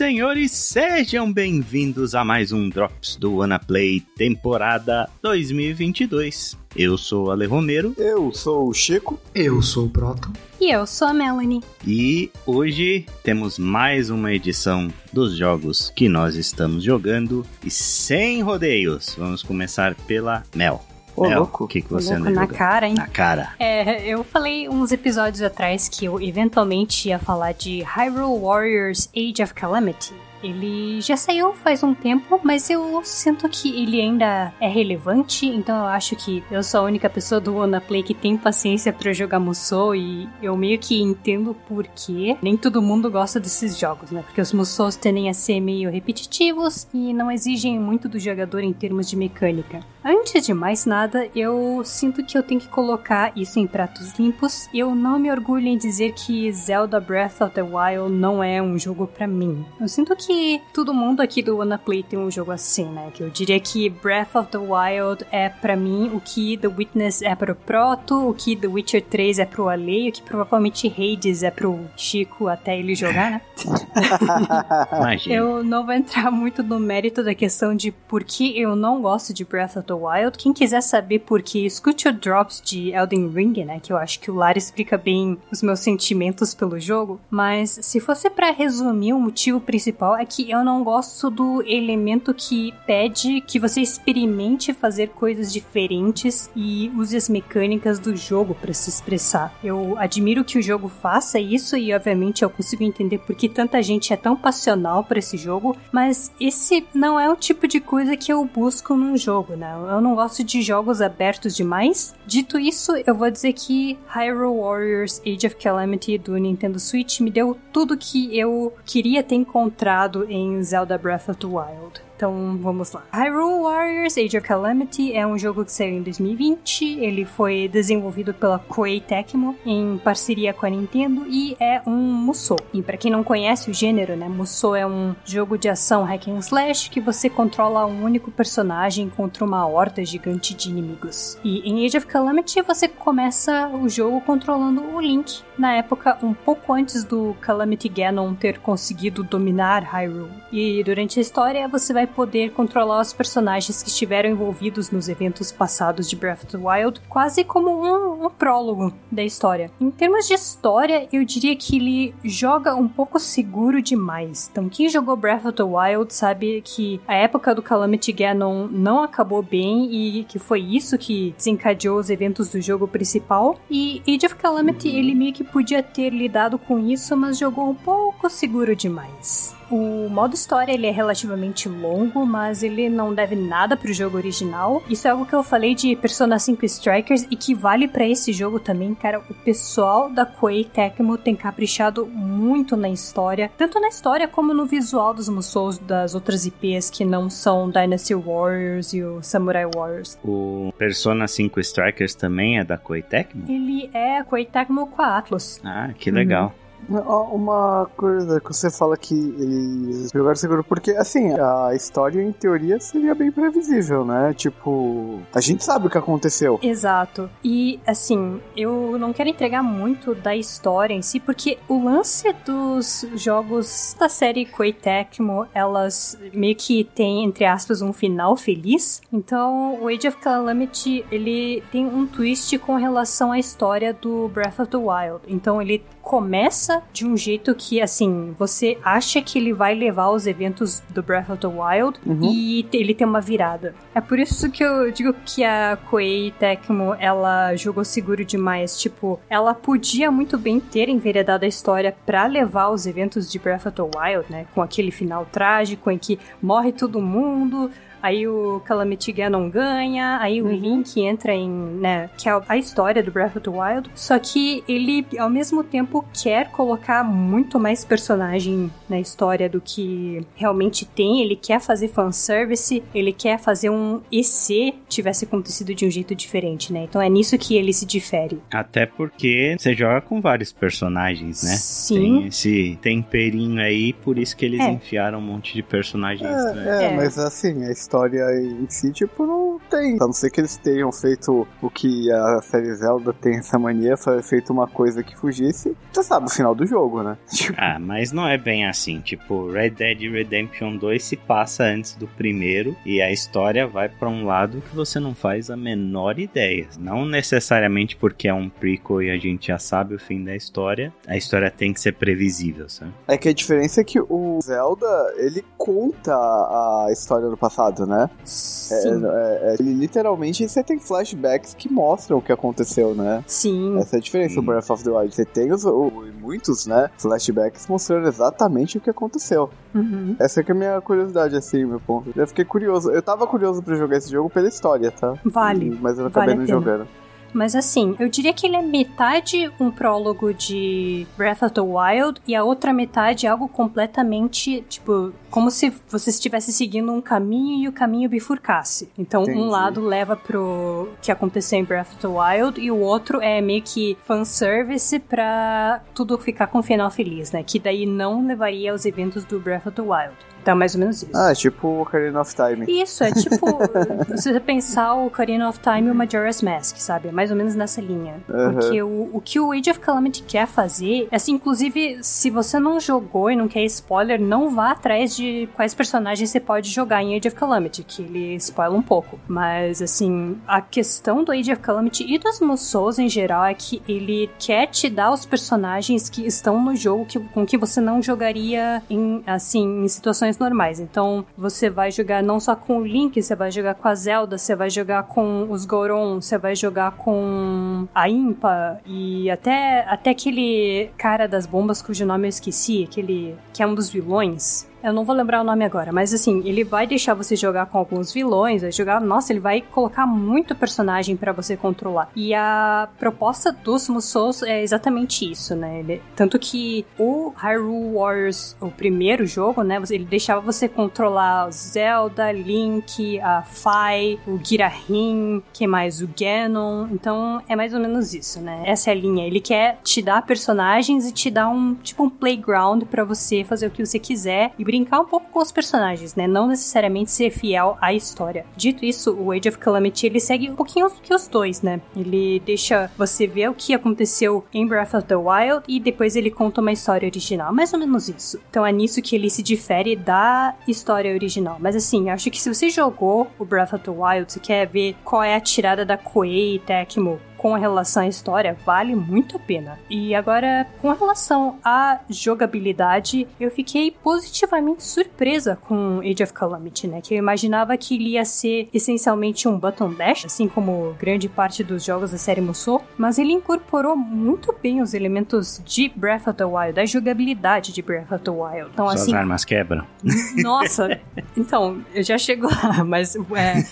[0.00, 6.56] senhores, sejam bem-vindos a mais um Drops do WannaPlay temporada 2022.
[6.74, 7.94] Eu sou o Ale Romero.
[7.98, 9.20] Eu sou o Chico.
[9.34, 10.32] Eu sou o Proto.
[10.58, 11.60] E eu sou a Melanie.
[11.86, 19.14] E hoje temos mais uma edição dos jogos que nós estamos jogando e sem rodeios.
[19.18, 20.82] Vamos começar pela Mel.
[21.16, 21.64] Ô, Mel, louco.
[21.64, 22.58] o que, que você Louco anda na jogando?
[22.58, 22.94] cara, hein?
[22.94, 23.54] Na cara.
[23.58, 29.42] É, eu falei uns episódios atrás que eu eventualmente ia falar de Hyrule Warriors Age
[29.42, 30.14] of Calamity.
[30.42, 35.76] Ele já saiu faz um tempo, mas eu sinto que ele ainda é relevante, então
[35.76, 39.38] eu acho que eu sou a única pessoa do WannaPlay que tem paciência pra jogar
[39.38, 42.36] Musou e eu meio que entendo por quê.
[42.42, 44.22] Nem todo mundo gosta desses jogos, né?
[44.22, 48.72] Porque os Musous tendem a ser meio repetitivos e não exigem muito do jogador em
[48.72, 49.80] termos de mecânica.
[50.02, 54.68] Antes de mais nada, eu sinto que eu tenho que colocar isso em pratos limpos.
[54.72, 58.78] Eu não me orgulho em dizer que Zelda Breath of the Wild não é um
[58.78, 59.64] jogo pra mim.
[59.78, 60.29] Eu sinto que
[60.72, 63.10] todo mundo aqui do WannaPlay tem um jogo assim, né?
[63.12, 67.22] Que eu diria que Breath of the Wild é pra mim o que The Witness
[67.22, 71.42] é pro Proto, o que The Witcher 3 é pro Ale, o que provavelmente Hades
[71.42, 73.40] é pro Chico até ele jogar, né?
[74.96, 75.34] Imagina.
[75.34, 79.34] Eu não vou entrar muito no mérito da questão de por que eu não gosto
[79.34, 80.38] de Breath of the Wild.
[80.38, 83.80] Quem quiser saber por que, escute o Drops de Elden Ring, né?
[83.80, 87.20] Que eu acho que o Lar explica bem os meus sentimentos pelo jogo.
[87.30, 92.34] Mas se fosse pra resumir, o motivo principal é que eu não gosto do elemento
[92.34, 98.74] que pede que você experimente fazer coisas diferentes e use as mecânicas do jogo pra
[98.74, 99.54] se expressar.
[99.64, 103.82] Eu admiro que o jogo faça isso e, obviamente, eu consigo entender por que tanta
[103.82, 108.16] gente é tão passional por esse jogo, mas esse não é o tipo de coisa
[108.16, 109.74] que eu busco num jogo, né?
[109.90, 112.14] Eu não gosto de jogos abertos demais.
[112.26, 117.30] Dito isso, eu vou dizer que Hyrule Warriors Age of Calamity do Nintendo Switch me
[117.30, 122.00] deu tudo que eu queria ter encontrado em Zelda Breath of the Wild.
[122.20, 123.02] Então vamos lá.
[123.10, 126.98] Hyrule Warriors Age of Calamity é um jogo que saiu em 2020.
[127.00, 132.58] Ele foi desenvolvido pela Koei Tecmo em parceria com a Nintendo e é um Musou.
[132.74, 136.28] E para quem não conhece o gênero, né, Musou é um jogo de ação hack
[136.28, 141.38] and slash que você controla um único personagem contra uma horda gigante de inimigos.
[141.42, 146.34] E em Age of Calamity você começa o jogo controlando o Link, na época um
[146.34, 150.28] pouco antes do Calamity Ganon ter conseguido dominar Hyrule.
[150.52, 155.50] E durante a história você vai poder controlar os personagens que estiveram envolvidos nos eventos
[155.50, 159.70] passados de Breath of the Wild, quase como um, um prólogo da história.
[159.80, 164.48] Em termos de história, eu diria que ele joga um pouco seguro demais.
[164.50, 169.02] Então, quem jogou Breath of the Wild sabe que a época do Calamity Ganon não
[169.02, 173.58] acabou bem e que foi isso que desencadeou os eventos do jogo principal.
[173.70, 177.74] E Age of Calamity, ele meio que podia ter lidado com isso, mas jogou um
[177.74, 179.59] pouco seguro demais.
[179.70, 184.82] O modo história ele é relativamente longo, mas ele não deve nada pro jogo original.
[184.88, 188.32] Isso é algo que eu falei de Persona 5 Strikers e que vale para esse
[188.32, 189.20] jogo também, cara.
[189.30, 194.66] O pessoal da Koei Tecmo tem caprichado muito na história, tanto na história como no
[194.66, 200.18] visual dos Musous das outras IPs que não são Dynasty Warriors e o Samurai Warriors.
[200.24, 203.44] O Persona 5 Strikers também é da Koei Tecmo?
[203.48, 205.60] Ele é a Koei Tecmo com a Atlas.
[205.64, 206.52] Ah, que legal.
[206.56, 212.32] Ó, Uma coisa que você fala que eles jogaram seguro, porque assim, a história em
[212.32, 214.34] teoria seria bem previsível, né?
[214.34, 216.58] Tipo, a gente sabe o que aconteceu.
[216.62, 217.30] Exato.
[217.44, 223.06] E assim, eu não quero entregar muito da história em si, porque o lance dos
[223.14, 229.00] jogos da série Koei Tecmo, elas meio que tem, entre aspas, um final feliz.
[229.12, 234.58] Então, o Age of Calamity, ele tem um twist com relação à história do Breath
[234.58, 235.20] of the Wild.
[235.28, 240.26] Então, ele começa de um jeito que, assim, você acha que ele vai levar os
[240.26, 242.18] eventos do Breath of the Wild Uhum.
[242.24, 243.76] e ele tem uma virada.
[243.94, 248.76] É por isso que eu digo que a Koei Tecmo, ela jogou seguro demais.
[248.76, 253.66] Tipo, ela podia muito bem ter enveredado a história pra levar os eventos de Breath
[253.66, 254.46] of the Wild, né?
[254.52, 257.70] Com aquele final trágico em que morre todo mundo,
[258.02, 263.02] Aí o Calamity Ganon ganha, aí o Link entra em, né, que é a história
[263.02, 263.90] do Breath of the Wild.
[263.94, 270.24] Só que ele, ao mesmo tempo, quer colocar muito mais personagem na história do que
[270.34, 271.20] realmente tem.
[271.20, 276.14] Ele quer fazer fanservice, ele quer fazer um e se tivesse acontecido de um jeito
[276.14, 276.84] diferente, né?
[276.88, 278.40] Então é nisso que ele se difere.
[278.52, 281.50] Até porque você joga com vários personagens, né?
[281.56, 281.94] Sim.
[282.20, 284.70] Tem esse temperinho aí, por isso que eles É.
[284.70, 286.96] enfiaram um monte de personagens É, é, É.
[286.96, 289.96] mas assim, a história em si, tipo, não tem.
[289.96, 293.96] A não ser que eles tenham feito o que a série Zelda tem essa mania,
[294.22, 297.18] feito uma coisa que fugisse, você sabe o final do jogo, né?
[297.40, 297.58] Tipo...
[297.58, 299.00] Ah, mas não é bem assim.
[299.00, 304.08] Tipo, Red Dead Redemption 2 se passa antes do primeiro e a história vai para
[304.08, 306.68] um lado que você não faz a menor ideia.
[306.78, 310.92] Não necessariamente porque é um prequel e a gente já sabe o fim da história,
[311.08, 312.92] a história tem que ser previsível, sabe?
[313.08, 318.10] É que a diferença é que o Zelda, ele conta a história do passado, né?
[318.24, 319.04] Sim.
[319.04, 323.24] É, é, ele literalmente você tem flashbacks que mostram o que aconteceu, né?
[323.26, 323.78] Sim.
[323.78, 325.14] Essa é a diferença do Breath of the Wild.
[325.14, 325.90] Você tem os, o,
[326.20, 329.50] muitos, né, flashbacks mostrando exatamente o que aconteceu.
[329.74, 330.16] Uhum.
[330.18, 332.12] Essa é a minha curiosidade, assim, meu ponto.
[332.14, 332.90] Eu fiquei curioso.
[332.90, 335.14] Eu tava curioso pra jogar esse jogo pela história, tá?
[335.24, 335.78] Vale.
[335.80, 336.86] Mas eu acabei vale não jogando.
[337.32, 342.20] Mas assim, eu diria que ele é metade um prólogo de Breath of the Wild
[342.26, 347.64] e a outra metade é algo completamente, tipo, como se você estivesse seguindo um caminho
[347.64, 348.88] e o caminho bifurcasse.
[348.98, 349.38] Então, Entendi.
[349.38, 353.40] um lado leva pro que aconteceu em Breath of the Wild e o outro é
[353.40, 357.42] meio que fanservice pra tudo ficar com um final feliz, né?
[357.42, 360.16] Que daí não levaria aos eventos do Breath of the Wild.
[360.42, 361.16] Então, mais ou menos isso.
[361.16, 362.66] Ah, tipo Ocarina of Time.
[362.66, 363.46] Isso, é tipo,
[364.16, 367.08] se você pensar o Ocarina of Time e o Majora's Mask, sabe?
[367.08, 368.20] É mais ou menos nessa linha.
[368.28, 368.52] Uhum.
[368.52, 372.80] Porque o, o que o Age of Calamity quer fazer, assim, inclusive, se você não
[372.80, 377.16] jogou e não quer spoiler, não vá atrás de quais personagens você pode jogar em
[377.16, 379.18] Age of Calamity, que ele spoila um pouco.
[379.28, 383.82] Mas, assim, a questão do Age of Calamity e dos Musous em geral é que
[383.88, 388.02] ele quer te dar os personagens que estão no jogo que, com que você não
[388.02, 390.80] jogaria em, assim, em situações normais.
[390.80, 394.38] Então, você vai jogar não só com o Link, você vai jogar com a Zelda,
[394.38, 400.10] você vai jogar com os Goron, você vai jogar com a Impa e até, até
[400.10, 404.69] aquele cara das bombas cujo nome eu esqueci, aquele que é um dos vilões.
[404.82, 407.78] Eu não vou lembrar o nome agora, mas assim, ele vai deixar você jogar com
[407.78, 412.10] alguns vilões, vai jogar, nossa, ele vai colocar muito personagem para você controlar.
[412.16, 415.80] E a proposta dos Musous é exatamente isso, né?
[415.80, 422.32] Ele, tanto que o Hyrule Warriors, o primeiro jogo, né, ele deixava você controlar Zelda,
[422.32, 426.88] Link, a Fai, o Girahim, que mais o Ganon.
[426.90, 428.62] Então, é mais ou menos isso, né?
[428.64, 429.26] Essa é a linha.
[429.26, 433.66] Ele quer te dar personagens e te dar um tipo um playground para você fazer
[433.66, 436.28] o que você quiser e brincar um pouco com os personagens, né?
[436.28, 438.46] Não necessariamente ser fiel à história.
[438.56, 441.80] Dito isso, o Age of Calamity ele segue um pouquinho que os dois, né?
[441.96, 446.30] Ele deixa você ver o que aconteceu em Breath of the Wild e depois ele
[446.30, 447.52] conta uma história original.
[447.52, 448.40] Mais ou menos isso.
[448.48, 451.56] Então é nisso que ele se difere da história original.
[451.58, 454.94] Mas assim, acho que se você jogou o Breath of the Wild, você quer ver
[455.04, 459.40] qual é a tirada da Koei e Tecmo com relação à história, vale muito a
[459.40, 459.78] pena.
[459.88, 467.00] E agora, com relação à jogabilidade, eu fiquei positivamente surpresa com Age of Calamity, né?
[467.00, 471.64] Que eu imaginava que ele ia ser essencialmente um button dash, assim como grande parte
[471.64, 476.34] dos jogos da série Musou, mas ele incorporou muito bem os elementos de Breath of
[476.34, 478.68] the Wild, da jogabilidade de Breath of the Wild.
[478.74, 479.86] Então, Suas assim, armas quebram.
[480.44, 481.00] nossa,
[481.34, 483.64] então, eu já chego lá, mas é,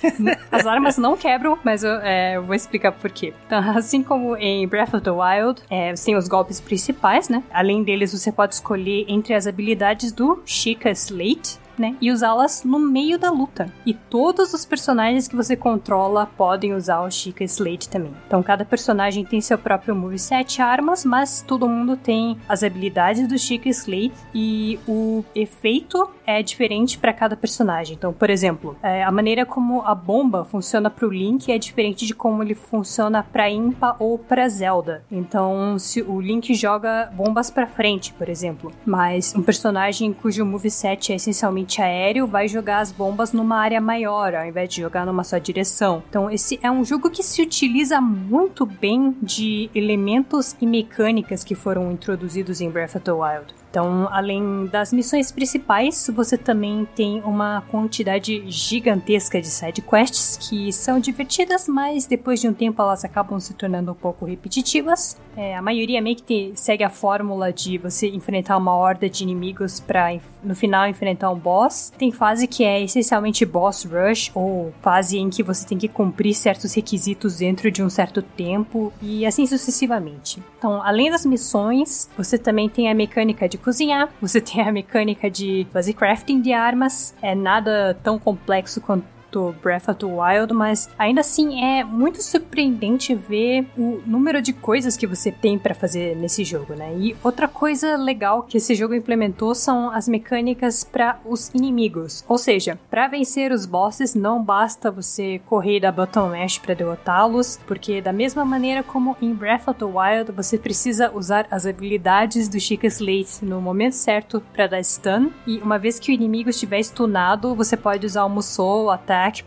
[0.50, 3.34] as armas não quebram, mas eu, é, eu vou explicar por quê.
[3.46, 7.42] Então, assim como em Breath of the Wild, é, você tem os golpes principais, né?
[7.50, 12.78] Além deles, você pode escolher entre as habilidades do Chica Slate, né, e usá-las no
[12.78, 13.72] meio da luta.
[13.84, 18.12] E todos os personagens que você controla podem usar o Chica Slate também.
[18.26, 23.38] Então cada personagem tem seu próprio moveset armas, mas todo mundo tem as habilidades do
[23.38, 27.96] Chica Slate e o efeito é diferente para cada personagem.
[27.96, 32.14] Então, por exemplo, é, a maneira como a bomba funciona pro Link é diferente de
[32.14, 35.02] como ele funciona para Impa ou para Zelda.
[35.10, 41.12] Então, se o Link joga bombas para frente, por exemplo, mas um personagem cujo moveset
[41.12, 45.22] é essencialmente aéreo vai jogar as bombas numa área maior, ao invés de jogar numa
[45.22, 46.02] só direção.
[46.08, 51.54] Então, esse é um jogo que se utiliza muito bem de elementos e mecânicas que
[51.54, 53.54] foram introduzidos em Breath of the Wild.
[53.70, 60.72] Então, além das missões principais, você também tem uma quantidade gigantesca de side quests que
[60.72, 65.16] são divertidas, mas depois de um tempo elas acabam se tornando um pouco repetitivas.
[65.36, 69.22] É, a maioria meio que te, segue a fórmula de você enfrentar uma horda de
[69.22, 71.92] inimigos para no final enfrentar um boss.
[71.96, 76.34] Tem fase que é essencialmente boss rush ou fase em que você tem que cumprir
[76.34, 80.42] certos requisitos dentro de um certo tempo e assim sucessivamente.
[80.58, 85.30] Então, além das missões, você também tem a mecânica de cozinhar, você tem a mecânica
[85.30, 87.14] de fazer crafting de armas.
[87.22, 92.22] É nada tão complexo quanto do Breath of the Wild, mas ainda assim é muito
[92.22, 96.94] surpreendente ver o número de coisas que você tem para fazer nesse jogo, né?
[96.98, 102.24] E outra coisa legal que esse jogo implementou são as mecânicas para os inimigos.
[102.28, 107.58] Ou seja, para vencer os bosses não basta você correr da button mash para derrotá-los,
[107.66, 112.48] porque da mesma maneira como em Breath of the Wild, você precisa usar as habilidades
[112.48, 116.50] do Chica Slate no momento certo para dar stun, e uma vez que o inimigo
[116.50, 118.90] estiver stunado, você pode usar o Musou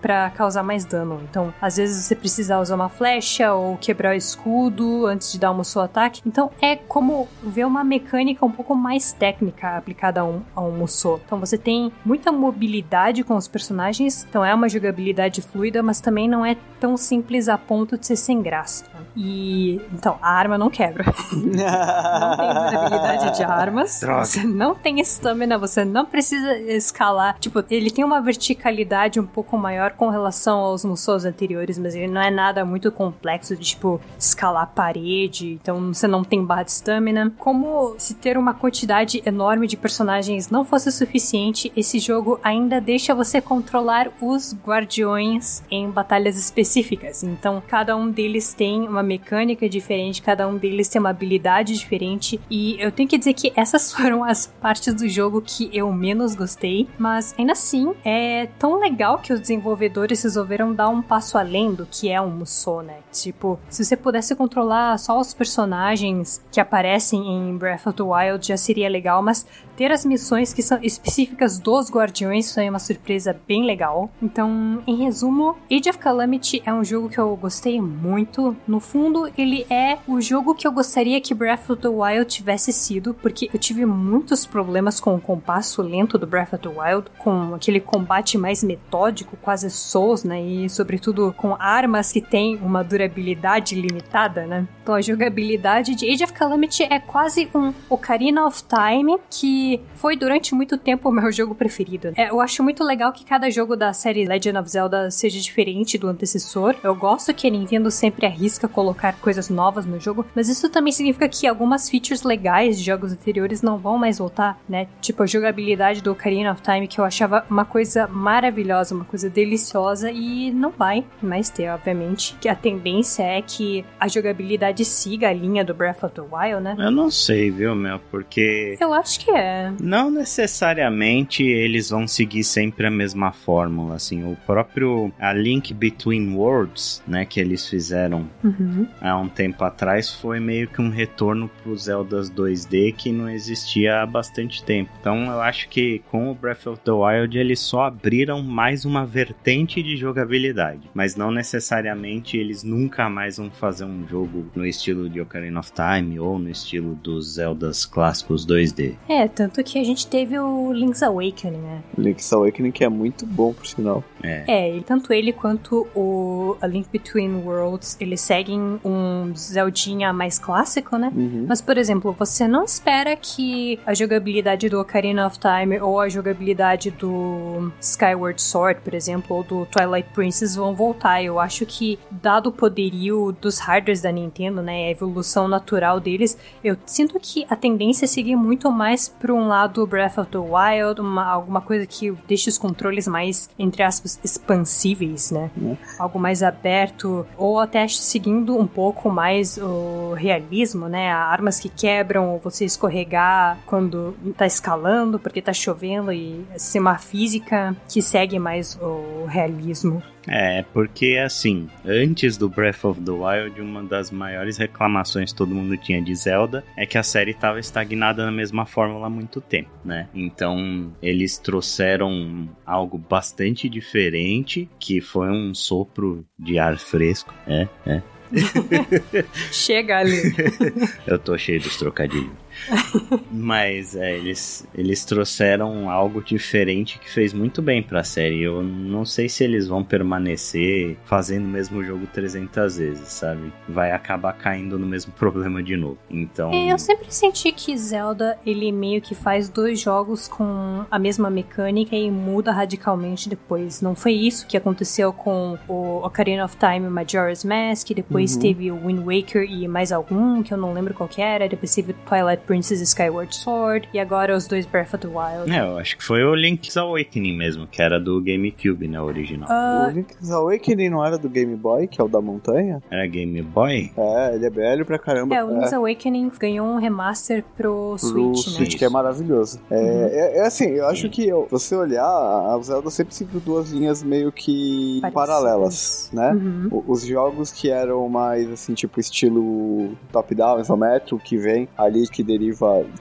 [0.01, 1.21] Para causar mais dano.
[1.29, 5.51] Então, às vezes você precisa usar uma flecha ou quebrar o escudo antes de dar
[5.51, 6.21] o Musou Attack.
[6.25, 10.71] Então, é como ver uma mecânica um pouco mais técnica aplicada a um, a um
[10.71, 11.21] Musou.
[11.25, 16.27] Então, você tem muita mobilidade com os personagens, então é uma jogabilidade fluida, mas também
[16.27, 18.85] não é tão simples a ponto de ser sem graça.
[19.15, 21.05] E então, a arma não quebra.
[21.31, 23.99] não tem durabilidade de armas.
[23.99, 24.25] Droga.
[24.25, 27.37] Você não tem estamina, você não precisa escalar.
[27.39, 32.07] Tipo, ele tem uma verticalidade um pouco maior com relação aos Musous anteriores, mas ele
[32.07, 35.59] não é nada muito complexo de, tipo, escalar parede.
[35.61, 37.31] Então você não tem barra de estamina.
[37.37, 43.13] Como se ter uma quantidade enorme de personagens não fosse suficiente, esse jogo ainda deixa
[43.13, 47.23] você controlar os guardiões em batalhas específicas.
[47.23, 52.39] Então, cada um deles tem uma mecânica diferente, cada um deles tem uma habilidade diferente.
[52.49, 56.35] E eu tenho que dizer que essas foram as partes do jogo que eu menos
[56.35, 61.73] gostei, mas ainda assim é tão legal que os desenvolvedores resolveram dar um passo além
[61.73, 62.99] do que é um Musou, né?
[63.11, 68.47] Tipo, se você pudesse controlar só os personagens que aparecem em Breath of the Wild
[68.47, 69.45] já seria legal, mas
[69.81, 74.11] ter as missões que são específicas dos guardiões foi uma surpresa bem legal.
[74.21, 78.55] Então, em resumo, Age of Calamity é um jogo que eu gostei muito.
[78.67, 82.71] No fundo, ele é o jogo que eu gostaria que Breath of the Wild tivesse
[82.71, 87.07] sido, porque eu tive muitos problemas com o compasso lento do Breath of the Wild,
[87.17, 90.39] com aquele combate mais metódico, quase Souls, né?
[90.43, 94.67] E sobretudo com armas que têm uma durabilidade limitada, né?
[94.83, 100.17] Então a jogabilidade de Age of Calamity é quase um Ocarina of Time que foi
[100.17, 102.11] durante muito tempo o meu jogo preferido.
[102.15, 105.97] É, eu acho muito legal que cada jogo da série Legend of Zelda seja diferente
[105.97, 106.75] do antecessor.
[106.83, 110.91] Eu gosto que a Nintendo sempre arrisca colocar coisas novas no jogo, mas isso também
[110.91, 114.87] significa que algumas features legais de jogos anteriores não vão mais voltar, né?
[114.99, 119.29] Tipo a jogabilidade do Ocarina of Time que eu achava uma coisa maravilhosa, uma coisa
[119.29, 122.35] deliciosa e não vai mais ter, obviamente.
[122.39, 126.61] Que a tendência é que a jogabilidade siga a linha do Breath of the Wild,
[126.61, 126.75] né?
[126.77, 127.99] Eu não sei, viu, meu?
[128.09, 128.77] Porque.
[128.79, 129.50] Eu acho que é.
[129.79, 136.33] Não necessariamente eles vão seguir sempre a mesma fórmula, assim, o próprio a Link Between
[136.35, 138.87] Worlds, né, que eles fizeram Uhum.
[138.99, 144.01] há um tempo atrás foi meio que um retorno pro Zeldas 2D que não existia
[144.01, 144.91] há bastante tempo.
[144.99, 149.05] Então eu acho que com o Breath of the Wild eles só abriram mais uma
[149.05, 155.09] vertente de jogabilidade, mas não necessariamente eles nunca mais vão fazer um jogo no estilo
[155.09, 158.95] de Ocarina of Time ou no estilo dos Zeldas clássicos 2D.
[159.07, 161.81] É, tanto que a gente teve o Link's Awakening, né?
[161.97, 164.03] Link's Awakening que é muito bom, por sinal.
[164.23, 170.37] É, e tanto ele quanto o A Link Between Worlds, eles seguem um Zeldinha mais
[170.37, 171.11] clássico, né?
[171.15, 171.45] Uhum.
[171.49, 176.07] Mas, por exemplo, você não espera que a jogabilidade do Ocarina of Time ou a
[176.07, 181.23] jogabilidade do Skyward Sword, por exemplo, ou do Twilight Princess vão voltar.
[181.23, 186.37] Eu acho que, dado o poderio dos hardwares da Nintendo, né, a evolução natural deles,
[186.63, 190.37] eu sinto que a tendência é seguir muito mais para um lado Breath of the
[190.37, 195.49] Wild, uma- alguma coisa que deixe os controles mais, entre aspas, expansíveis, né?
[195.55, 195.77] Né?
[195.97, 201.11] Algo mais aberto, ou até seguindo um pouco mais o realismo, né?
[201.11, 206.97] Armas que quebram, ou você escorregar quando tá escalando, porque tá chovendo, e ser uma
[206.97, 210.03] física que segue mais o realismo.
[210.27, 215.53] É, porque assim, antes do Breath of the Wild, uma das maiores reclamações que todo
[215.53, 219.41] mundo tinha de Zelda é que a série estava estagnada na mesma fórmula há muito
[219.41, 220.07] tempo, né?
[220.13, 228.01] Então, eles trouxeram algo bastante diferente, que foi um sopro de ar fresco, é, é.
[229.51, 230.33] Chega ali.
[231.05, 232.31] Eu tô cheio dos trocadilhos.
[233.31, 238.41] Mas é, eles, eles trouxeram algo diferente que fez muito bem pra série.
[238.41, 243.51] Eu não sei se eles vão permanecer fazendo o mesmo jogo 300 vezes, sabe?
[243.67, 245.97] Vai acabar caindo no mesmo problema de novo.
[246.09, 246.51] Então.
[246.51, 251.29] É, eu sempre senti que Zelda, ele meio que faz dois jogos com a mesma
[251.29, 253.81] mecânica e muda radicalmente depois.
[253.81, 258.41] Não foi isso que aconteceu com o Ocarina of Time Majora's Mask, depois depois uhum.
[258.41, 261.73] teve o Wind Waker e mais algum, que eu não lembro qual que era, depois
[261.73, 265.49] teve Twilight Princess Skyward Sword, e agora os dois Breath of the Wild.
[265.49, 269.47] É, eu acho que foi o Link's Awakening mesmo, que era do GameCube, né, original.
[269.49, 269.87] Uh...
[269.87, 272.83] O Link's Awakening não era do Game Boy, que é o da montanha?
[272.91, 273.93] Era Game Boy?
[273.95, 275.33] É, ele é velho pra caramba.
[275.33, 275.77] É, o Link's é.
[275.77, 278.53] Awakening ganhou um remaster pro, pro Switch, né?
[278.53, 279.57] Switch, que é maravilhoso.
[279.71, 280.07] É, uhum.
[280.07, 284.29] é, é, assim, eu acho que você olhar, a Zelda sempre seguiu duas linhas meio
[284.29, 285.13] que Parecidas.
[285.13, 286.33] paralelas, né?
[286.33, 286.83] Uhum.
[286.85, 292.40] Os jogos que eram mais, assim, tipo estilo top-down, isométrico, que vem ali, que deriva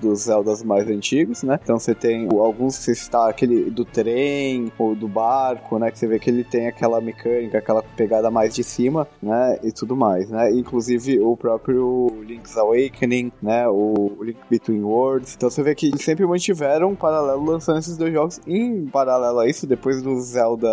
[0.01, 1.59] dos Zeldas mais antigos, né?
[1.63, 5.91] Então você tem alguns você está, aquele do trem ou do barco, né?
[5.91, 9.59] Que você vê que ele tem aquela mecânica, aquela pegada mais de cima, né?
[9.63, 10.51] E tudo mais, né?
[10.51, 13.69] Inclusive o próprio Link's Awakening, né?
[13.69, 15.35] O Link Between Worlds.
[15.37, 18.41] Então você vê que eles sempre mantiveram um paralelo lançando esses dois jogos.
[18.47, 20.69] Em paralelo a isso, depois do Zelda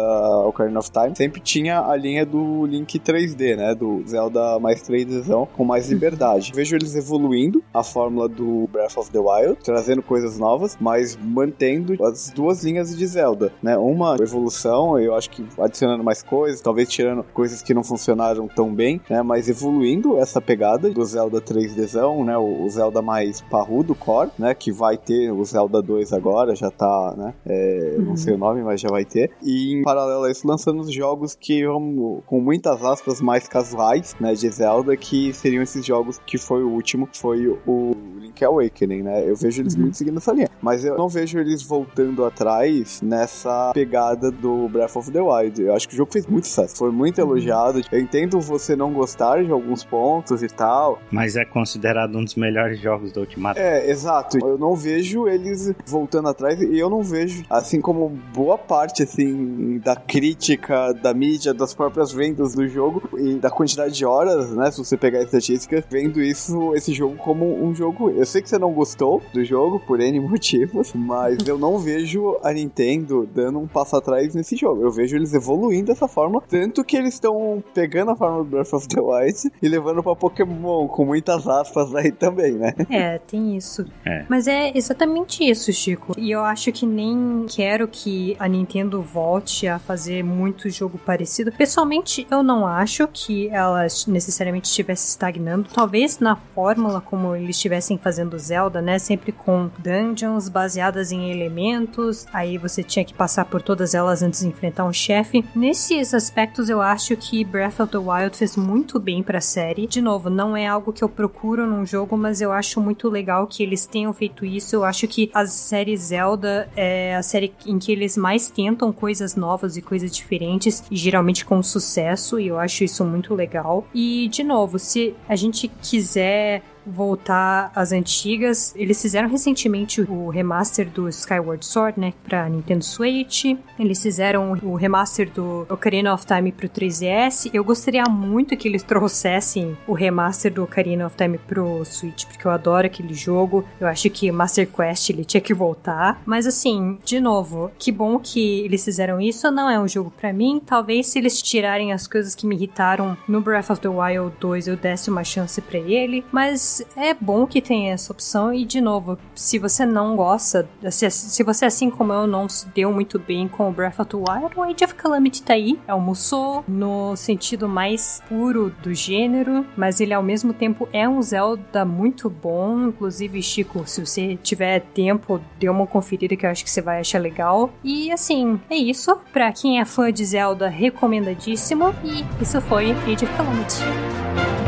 [0.46, 3.76] Ocarina of Time, sempre tinha a linha do Link 3D, né?
[3.76, 6.52] Do Zelda mais 3Dzão com mais liberdade.
[6.56, 12.01] Vejo eles evoluindo a fórmula do Breath of the Wild, trazendo coisas novas, mas mantendo
[12.04, 13.77] as duas linhas de Zelda, né?
[13.77, 18.74] Uma evolução, eu acho que adicionando mais coisas, talvez tirando coisas que não funcionaram tão
[18.74, 19.22] bem, né?
[19.22, 22.38] Mas evoluindo essa pegada do Zelda 3Dzão, né?
[22.38, 24.54] O Zelda mais parrudo, core, né?
[24.54, 27.34] Que vai ter o Zelda 2 agora, já tá, né?
[27.46, 28.06] É, uhum.
[28.06, 29.32] Não sei o nome, mas já vai ter.
[29.42, 34.16] E em paralelo a isso, lançando os jogos que vão, com muitas aspas, mais casuais,
[34.20, 34.34] né?
[34.34, 37.96] De Zelda, que seriam esses jogos que foi o último, foi o
[38.38, 39.29] Link Awakening, né?
[39.29, 39.82] Eu vejo eles uhum.
[39.82, 40.50] muito seguindo essa linha.
[40.62, 45.62] Mas eu não vejo eles voltando atrás nessa pegada do Breath of the Wild.
[45.62, 46.75] Eu acho que o jogo fez muito sucesso.
[46.77, 47.29] Foi muito uhum.
[47.29, 47.82] elogiado.
[47.91, 51.00] Eu entendo você não gostar de alguns pontos e tal.
[51.12, 53.60] Mas é considerado um dos melhores jogos do Ultimato.
[53.60, 54.38] É, exato.
[54.39, 59.79] Eu não vejo eles voltando atrás e eu não vejo, assim como boa parte, assim,
[59.79, 64.70] da crítica, da mídia, das próprias vendas do jogo e da quantidade de horas, né?
[64.72, 68.10] Se você pegar a estatística, vendo isso, esse jogo como um jogo.
[68.27, 72.38] Eu sei que você não gostou do jogo por N motivos, mas eu não vejo
[72.43, 74.81] a Nintendo dando um passo atrás nesse jogo.
[74.81, 78.74] Eu vejo eles evoluindo dessa forma, tanto que eles estão pegando a forma do Breath
[78.74, 82.74] of the Wild e levando pra Pokémon, com muitas aspas aí também, né?
[82.89, 83.86] É, tem isso.
[84.05, 84.25] É.
[84.27, 86.13] Mas é exatamente isso, Chico.
[86.17, 91.53] E eu acho que nem quero que a Nintendo volte a fazer muito jogo parecido.
[91.53, 95.70] Pessoalmente, eu não acho que ela necessariamente estivesse estagnando.
[95.74, 99.00] Talvez na fórmula como eles estivessem fazendo Zelda, né?
[99.00, 102.25] Sempre com dungeons baseadas em elementos.
[102.34, 105.44] Aí você tinha que passar por todas elas antes de enfrentar um chefe.
[105.56, 109.88] Nesses aspectos, eu acho que Breath of the Wild fez muito bem pra série.
[109.88, 113.48] De novo, não é algo que eu procuro num jogo, mas eu acho muito legal
[113.48, 114.75] que eles tenham feito isso.
[114.75, 119.36] Eu acho que a série Zelda é a série em que eles mais tentam coisas
[119.36, 123.88] novas e coisas diferentes, e geralmente com sucesso, e eu acho isso muito legal.
[123.94, 128.74] E, de novo, se a gente quiser voltar às antigas.
[128.76, 133.46] Eles fizeram recentemente o remaster do Skyward Sword, né, pra Nintendo Switch.
[133.80, 137.50] Eles fizeram o remaster do Ocarina of Time pro 3DS.
[137.54, 142.48] Eu gostaria muito que eles trouxessem o remaster do Ocarina of Time pro Switch, porque
[142.48, 143.66] eu adoro aquele jogo.
[143.80, 146.22] Eu acho que Master Quest ele tinha que voltar.
[146.26, 149.50] Mas assim, de novo, que bom que eles fizeram isso.
[149.52, 150.62] Não é um jogo para mim.
[150.66, 154.68] Talvez se eles tirarem as coisas que me irritaram no Breath of the Wild 2,
[154.68, 156.24] eu desse uma chance para ele.
[156.32, 158.53] Mas é bom que tenha essa opção.
[158.53, 162.68] E, de novo, se você não gosta, se, se você, assim como eu, não se
[162.70, 165.79] deu muito bem com o Breath of the Wild, o Age of Calamity tá aí.
[165.87, 171.07] É o Musou, no sentido mais puro do gênero, mas ele ao mesmo tempo é
[171.07, 172.87] um Zelda muito bom.
[172.87, 177.00] Inclusive, Chico, se você tiver tempo, dê uma conferida que eu acho que você vai
[177.00, 177.70] achar legal.
[177.83, 179.18] E assim, é isso.
[179.31, 181.94] Pra quem é fã de Zelda, recomendadíssimo.
[182.03, 184.67] E isso foi Age of Calamity.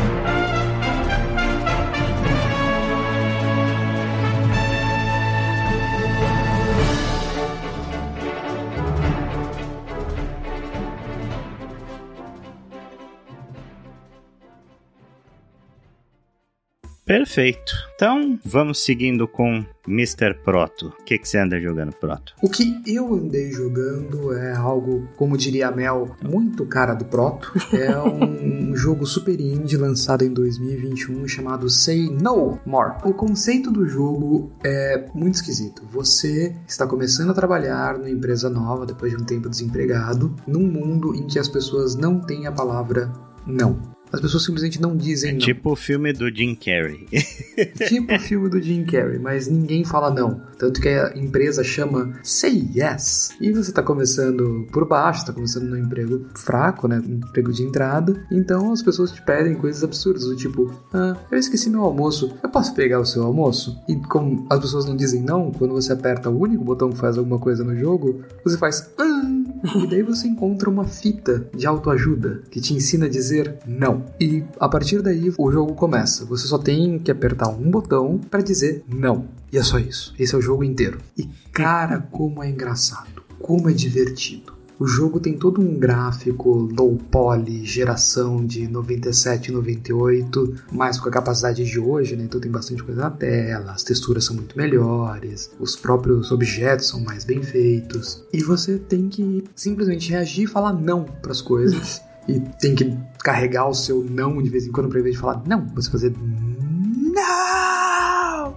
[17.04, 17.72] Perfeito.
[17.94, 20.34] Então, vamos seguindo com Mr.
[20.44, 20.94] Proto.
[21.00, 22.34] O que, que você anda jogando, Proto?
[22.40, 27.52] O que eu andei jogando é algo, como diria a Mel, muito cara do Proto.
[27.72, 32.94] É um jogo super indie lançado em 2021 chamado Say No More.
[33.04, 35.82] O conceito do jogo é muito esquisito.
[35.90, 41.14] Você está começando a trabalhar numa empresa nova depois de um tempo desempregado, num mundo
[41.14, 43.12] em que as pessoas não têm a palavra
[43.46, 43.89] não.
[44.12, 45.40] As pessoas simplesmente não dizem é não.
[45.40, 47.06] Tipo o filme do Jim Carrey.
[47.88, 50.40] tipo o filme do Jim Carrey, mas ninguém fala não.
[50.58, 53.30] Tanto que a empresa chama Say Yes.
[53.40, 57.00] E você tá começando por baixo, tá começando no emprego fraco, né?
[57.06, 58.26] emprego de entrada.
[58.30, 62.48] Então as pessoas te pedem coisas absurdas, do tipo, ah, eu esqueci meu almoço, eu
[62.48, 63.78] posso pegar o seu almoço?
[63.88, 67.16] E como as pessoas não dizem não, quando você aperta o único botão que faz
[67.16, 68.90] alguma coisa no jogo, você faz.
[68.98, 69.39] Ah!
[69.62, 74.04] E daí você encontra uma fita de autoajuda que te ensina a dizer não.
[74.18, 76.24] E a partir daí o jogo começa.
[76.24, 79.26] Você só tem que apertar um botão para dizer não.
[79.52, 80.14] E é só isso.
[80.18, 80.98] Esse é o jogo inteiro.
[81.16, 83.22] E cara, como é engraçado.
[83.38, 84.59] Como é divertido.
[84.80, 91.06] O jogo tem todo um gráfico low poly, geração de 97 e 98, mais com
[91.06, 92.24] a capacidade de hoje, né?
[92.24, 97.00] Então tem bastante coisa na tela, as texturas são muito melhores, os próprios objetos são
[97.00, 98.24] mais bem feitos.
[98.32, 102.00] E você tem que simplesmente reagir e falar não para as coisas.
[102.26, 105.42] e tem que carregar o seu não de vez em quando para invés de falar
[105.46, 106.14] não, você fazer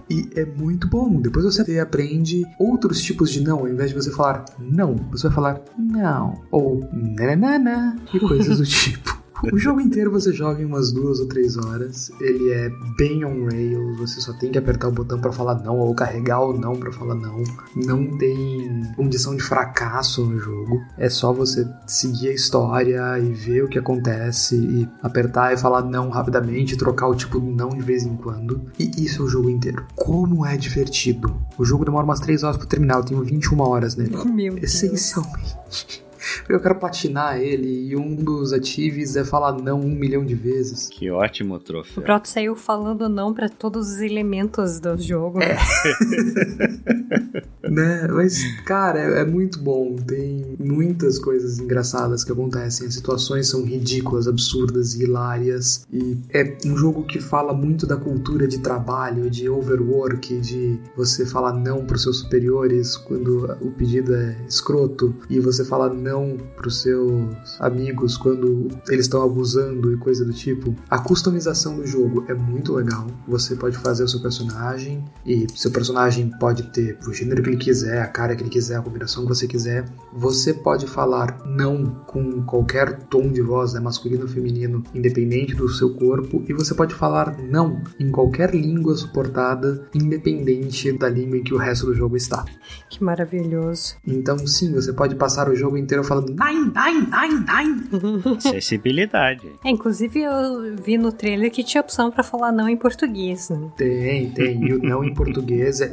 [0.08, 1.20] e é muito bom.
[1.20, 3.60] Depois você aprende outros tipos de não.
[3.60, 6.42] Ao invés de você falar não, você vai falar não.
[6.50, 9.23] Ou nananana e coisas do tipo.
[9.52, 12.10] O jogo inteiro você joga em umas duas ou três horas.
[12.20, 13.98] Ele é bem on rails.
[13.98, 16.92] Você só tem que apertar o botão para falar não ou carregar o não para
[16.92, 17.42] falar não.
[17.76, 20.80] Não tem condição de fracasso no jogo.
[20.96, 25.82] É só você seguir a história e ver o que acontece e apertar e falar
[25.82, 28.60] não rapidamente, trocar o tipo não de vez em quando.
[28.78, 29.84] E isso é o jogo inteiro.
[29.94, 31.36] Como é divertido.
[31.58, 32.96] O jogo demora umas três horas para terminar.
[32.96, 34.16] Eu tenho 21 horas nele.
[34.24, 35.54] Meu Essencialmente.
[35.64, 36.03] Deus.
[36.48, 40.88] Eu quero platinar ele e um dos atives é falar não um milhão de vezes.
[40.88, 42.02] Que ótimo troféu.
[42.02, 45.40] O Proto saiu falando não para todos os elementos do jogo.
[45.42, 45.56] É.
[47.68, 48.06] né?
[48.08, 49.96] Mas, cara, é, é, muito bom.
[49.96, 52.86] Tem muitas coisas engraçadas que acontecem.
[52.86, 55.86] As situações são ridículas, absurdas e hilárias.
[55.92, 61.26] E é um jogo que fala muito da cultura de trabalho, de overwork, de você
[61.26, 66.13] falar não para os seus superiores quando o pedido é escroto e você fala não
[66.14, 70.74] não pros seus amigos quando eles estão abusando e coisa do tipo.
[70.88, 73.06] A customização do jogo é muito legal.
[73.26, 77.56] Você pode fazer o seu personagem e seu personagem pode ter o gênero que ele
[77.56, 79.84] quiser, a cara que ele quiser, a combinação que você quiser.
[80.12, 85.68] Você pode falar não com qualquer tom de voz, né, masculino ou feminino, independente do
[85.68, 91.42] seu corpo, e você pode falar não em qualquer língua suportada, independente da língua em
[91.42, 92.44] que o resto do jogo está.
[92.88, 93.96] Que maravilhoso.
[94.06, 98.36] Então, sim, você pode passar o jogo inteiro falando nine, nine, nine, nine.
[98.36, 99.52] Acessibilidade.
[99.64, 103.50] É, inclusive, eu vi no trailer que tinha opção para falar não em português.
[103.50, 103.70] Né?
[103.76, 104.64] Tem, tem.
[104.64, 105.90] E o não em português é,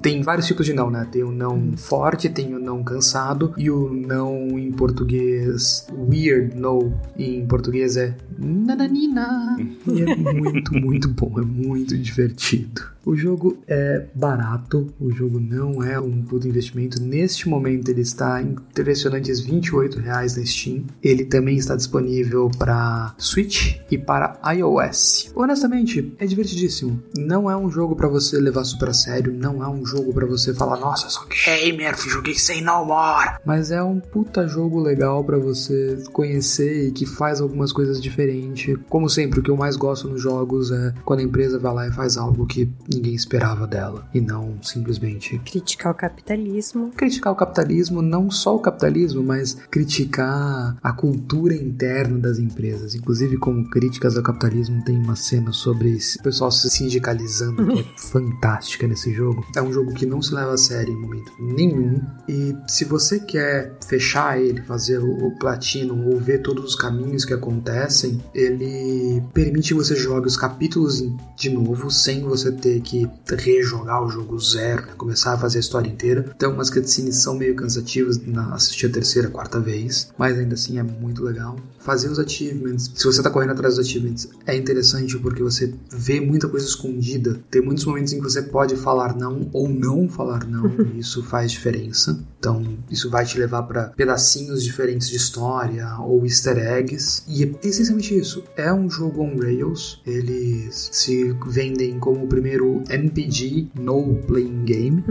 [0.00, 1.06] tem vários tipos de não, né?
[1.10, 6.92] Tem o não forte, tem o não cansado e o não em português weird no
[7.16, 9.56] em português é nananina.
[9.86, 12.97] E é muito, muito bom, é muito divertido.
[13.08, 17.02] O jogo é barato, o jogo não é um puto investimento.
[17.02, 20.84] Neste momento ele está impressionantes 28 reais na Steam.
[21.02, 25.32] Ele também está disponível para Switch e para iOS.
[25.34, 27.02] Honestamente, é divertidíssimo.
[27.16, 30.26] Não é um jogo para você levar super a sério, não é um jogo para
[30.26, 33.38] você falar, nossa, sou gamer, joguei sem no more.
[33.42, 38.76] Mas é um puta jogo legal para você conhecer e que faz algumas coisas diferentes.
[38.86, 41.88] Como sempre, o que eu mais gosto nos jogos é quando a empresa vai lá
[41.88, 42.68] e faz algo que
[42.98, 46.90] ninguém esperava dela e não simplesmente criticar o capitalismo.
[46.96, 52.94] Criticar o capitalismo, não só o capitalismo, mas criticar a cultura interna das empresas.
[52.94, 57.84] Inclusive, como críticas ao capitalismo, tem uma cena sobre o pessoal se sindicalizando que é
[57.96, 59.46] fantástica nesse jogo.
[59.56, 62.00] É um jogo que não se leva a sério em momento nenhum.
[62.28, 67.32] E se você quer fechar ele, fazer o platino ou ver todos os caminhos que
[67.32, 71.04] acontecem, ele permite que você jogue os capítulos
[71.36, 74.92] de novo sem você ter que rejogar o jogo zero, né?
[74.96, 76.32] começar a fazer a história inteira.
[76.34, 80.78] Então, umas cutscenes são meio cansativas na assistir a terceira, quarta vez, mas ainda assim
[80.78, 81.56] é muito legal.
[81.78, 86.20] Fazer os achievements, se você tá correndo atrás dos achievements, é interessante porque você vê
[86.20, 87.40] muita coisa escondida.
[87.50, 91.22] Tem muitos momentos em que você pode falar não ou não falar não, e isso
[91.22, 92.18] faz diferença.
[92.38, 97.22] Então, isso vai te levar para pedacinhos diferentes de história ou easter eggs.
[97.26, 98.44] E é essencialmente isso.
[98.56, 100.00] É um jogo on rails.
[100.06, 105.04] Eles se vendem como o primeiro MPG no playing game.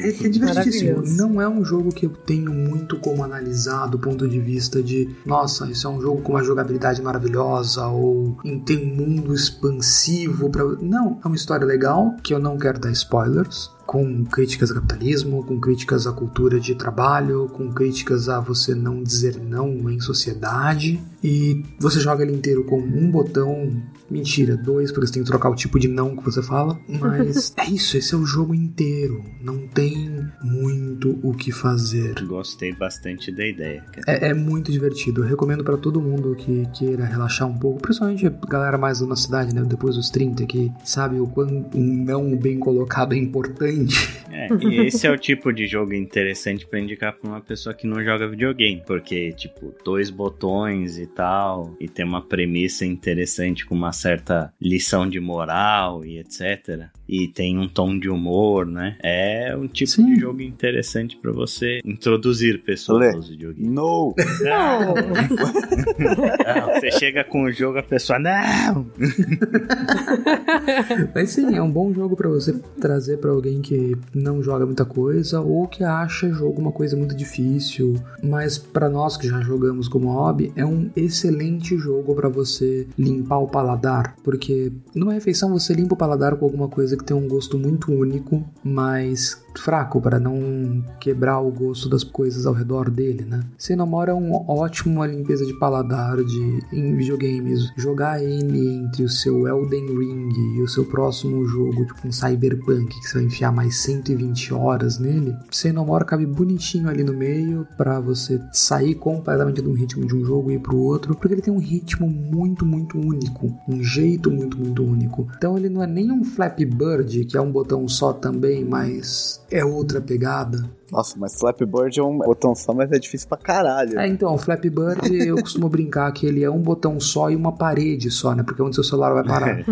[0.00, 1.02] é, é divertidíssimo.
[1.16, 5.08] Não é um jogo que eu tenho muito como analisar do ponto de vista de,
[5.26, 10.64] nossa, isso é um jogo com uma jogabilidade maravilhosa ou tem um mundo expansivo para
[10.80, 15.44] Não, é uma história legal que eu não quero dar spoilers com críticas ao capitalismo,
[15.44, 21.02] com críticas à cultura de trabalho, com críticas a você não dizer não em sociedade.
[21.22, 23.70] E você joga ele inteiro com um botão
[24.12, 26.78] Mentira, dois, porque você tem que trocar o tipo de não que você fala.
[26.86, 29.24] Mas é isso, esse é o jogo inteiro.
[29.40, 32.14] Não tem muito o que fazer.
[32.26, 33.82] Gostei bastante da ideia.
[34.06, 35.22] É, é, muito divertido.
[35.22, 39.06] Eu recomendo para todo mundo que queira relaxar um pouco, principalmente a galera mais da
[39.06, 39.62] nossa cidade, né?
[39.62, 44.22] Depois dos 30, que sabe o quão um não bem colocado é importante.
[44.30, 47.86] É, e esse é o tipo de jogo interessante para indicar pra uma pessoa que
[47.86, 48.82] não joga videogame.
[48.86, 55.08] Porque, tipo, dois botões e tal, e tem uma premissa interessante com uma certa lição
[55.08, 56.86] de moral e etc.
[57.08, 58.96] E tem um tom de humor, né?
[59.02, 60.06] É um tipo Sim.
[60.06, 63.70] de jogo interessante para você introduzir pessoas aos videogames.
[63.70, 64.14] No!
[64.40, 64.94] Não!
[65.98, 66.74] não!
[66.74, 68.86] Você chega com o jogo, a pessoa, não!
[71.14, 74.84] Mas sim, é um bom jogo para você trazer para alguém que não joga muita
[74.84, 77.94] coisa ou que acha jogo uma coisa muito difícil.
[78.22, 83.38] Mas para nós que já jogamos como hobby, é um excelente jogo para você limpar
[83.38, 87.28] o paladar porque numa refeição você limpa o paladar com alguma coisa que tem um
[87.28, 93.24] gosto muito único, mas fraco para não quebrar o gosto das coisas ao redor dele,
[93.24, 93.40] né?
[93.58, 97.70] Xenomora é um ótimo limpeza de paladar de em videogames.
[97.76, 102.86] Jogar ele entre o seu Elden Ring e o seu próximo jogo, tipo um Cyberpunk,
[102.86, 108.00] que você vai enfiar mais 120 horas nele, Xenomora cabe bonitinho ali no meio para
[108.00, 111.52] você sair completamente do ritmo de um jogo e ir pro outro, porque ele tem
[111.52, 115.28] um ritmo muito, muito único, um jeito muito, muito único.
[115.36, 119.42] Então ele não é nem um Flappy Bird, que é um botão só também, mas
[119.50, 120.62] é outra pegada.
[120.92, 123.98] Nossa, mas Flappy Bird é um botão só, mas é difícil pra caralho.
[123.98, 127.36] É, então, o Flappy Bird eu costumo brincar que ele é um botão só e
[127.36, 128.42] uma parede só, né?
[128.42, 129.64] Porque é onde seu celular vai parar.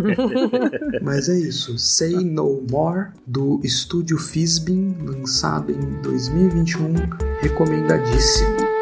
[1.02, 1.78] mas é isso.
[1.78, 6.94] Say No More, do estúdio Fizbin, lançado em 2021,
[7.42, 8.79] recomendadíssimo.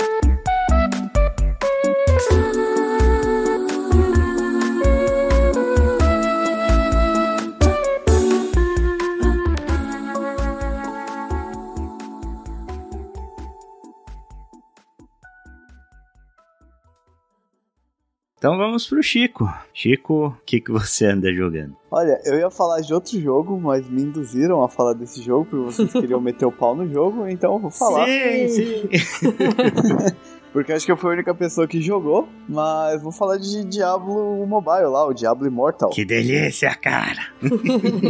[18.38, 19.53] Então vamos pro Chico.
[19.74, 21.77] Chico, o que, que você anda jogando?
[21.90, 25.64] Olha, eu ia falar de outro jogo, mas me induziram a falar desse jogo, porque
[25.64, 28.07] vocês queriam meter o pau no jogo, então eu vou falar.
[28.07, 28.88] Sim, sim.
[30.52, 34.46] Porque acho que eu fui a única pessoa que jogou, mas vou falar de Diablo
[34.46, 35.90] Mobile lá, o Diablo Immortal.
[35.90, 37.28] Que delícia, cara!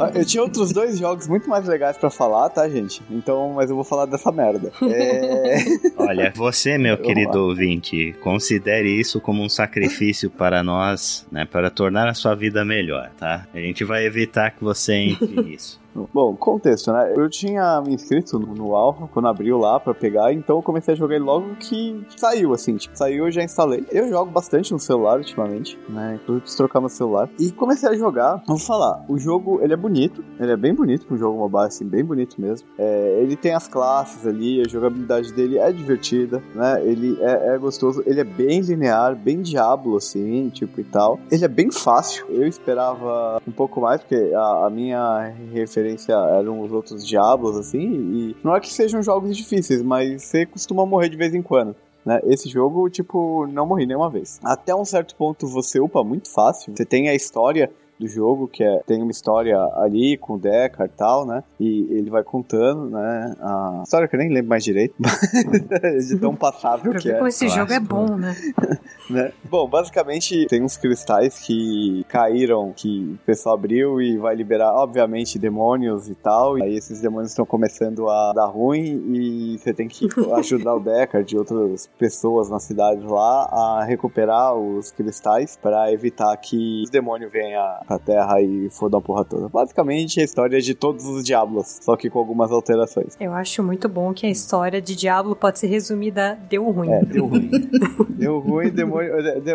[0.00, 3.02] Ah, eu tinha outros dois jogos muito mais legais para falar, tá, gente?
[3.10, 4.70] Então, mas eu vou falar dessa merda.
[4.82, 5.56] É...
[5.98, 12.08] Olha, você, meu querido ouvinte, considere isso como um sacrifício para nós, né, para tornar
[12.08, 13.46] a sua vida melhor, tá?
[13.52, 15.80] A gente vai evitar que você entre nisso.
[16.12, 17.12] Bom, contexto, né?
[17.16, 20.94] Eu tinha me inscrito no, no Alpha quando abriu lá pra pegar, então eu comecei
[20.94, 22.76] a jogar ele logo que saiu, assim.
[22.76, 23.84] Tipo, saiu eu já instalei.
[23.90, 26.14] Eu jogo bastante no celular ultimamente, né?
[26.14, 27.28] Inclusive preciso trocar meu celular.
[27.38, 28.42] E comecei a jogar.
[28.46, 30.24] Vou falar, o jogo, ele é bonito.
[30.38, 32.66] Ele é bem bonito um jogo mobile, assim, bem bonito mesmo.
[32.78, 36.80] É, ele tem as classes ali, a jogabilidade dele é divertida, né?
[36.84, 38.02] Ele é, é gostoso.
[38.06, 41.18] Ele é bem linear, bem Diablo, assim, tipo e tal.
[41.30, 42.26] Ele é bem fácil.
[42.28, 47.56] Eu esperava um pouco mais, porque a, a minha referência referência eram os outros Diablos,
[47.56, 51.42] assim, e não é que sejam jogos difíceis, mas você costuma morrer de vez em
[51.42, 51.74] quando.
[52.04, 52.20] Né?
[52.24, 54.38] Esse jogo, tipo, não morri nenhuma vez.
[54.42, 56.74] Até um certo ponto você upa muito fácil.
[56.74, 60.92] Você tem a história do jogo, que é, tem uma história ali com o Deckard
[60.92, 61.42] e tal, né?
[61.58, 63.34] E ele vai contando, né?
[63.40, 64.94] A história que eu nem lembro mais direito,
[66.08, 67.28] de tão passável que é.
[67.28, 68.34] Esse jogo é bom, né?
[69.10, 69.32] né?
[69.44, 75.38] Bom, basicamente tem uns cristais que caíram, que o pessoal abriu e vai liberar, obviamente,
[75.38, 76.58] demônios e tal.
[76.58, 80.80] E aí esses demônios estão começando a dar ruim e você tem que ajudar o
[80.80, 86.90] Deckard e outras pessoas na cidade lá a recuperar os cristais para evitar que os
[86.90, 89.48] demônios venham pra Terra e fodam a porra toda.
[89.48, 93.16] Basicamente a história de todos os Diablos, só que com algumas alterações.
[93.18, 96.90] Eu acho muito bom que a história de Diablo pode ser resumida deu ruim.
[96.90, 97.50] É, deu ruim.
[98.10, 99.12] deu ruim, demônio,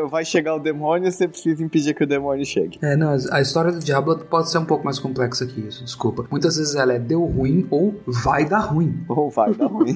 [0.09, 2.79] vai chegar o demônio, você precisa impedir que o demônio chegue.
[2.81, 6.25] É, não, a história do Diablo pode ser um pouco mais complexa que isso, desculpa.
[6.31, 9.03] Muitas vezes ela é deu ruim ou vai dar ruim.
[9.07, 9.95] Ou vai dar ruim.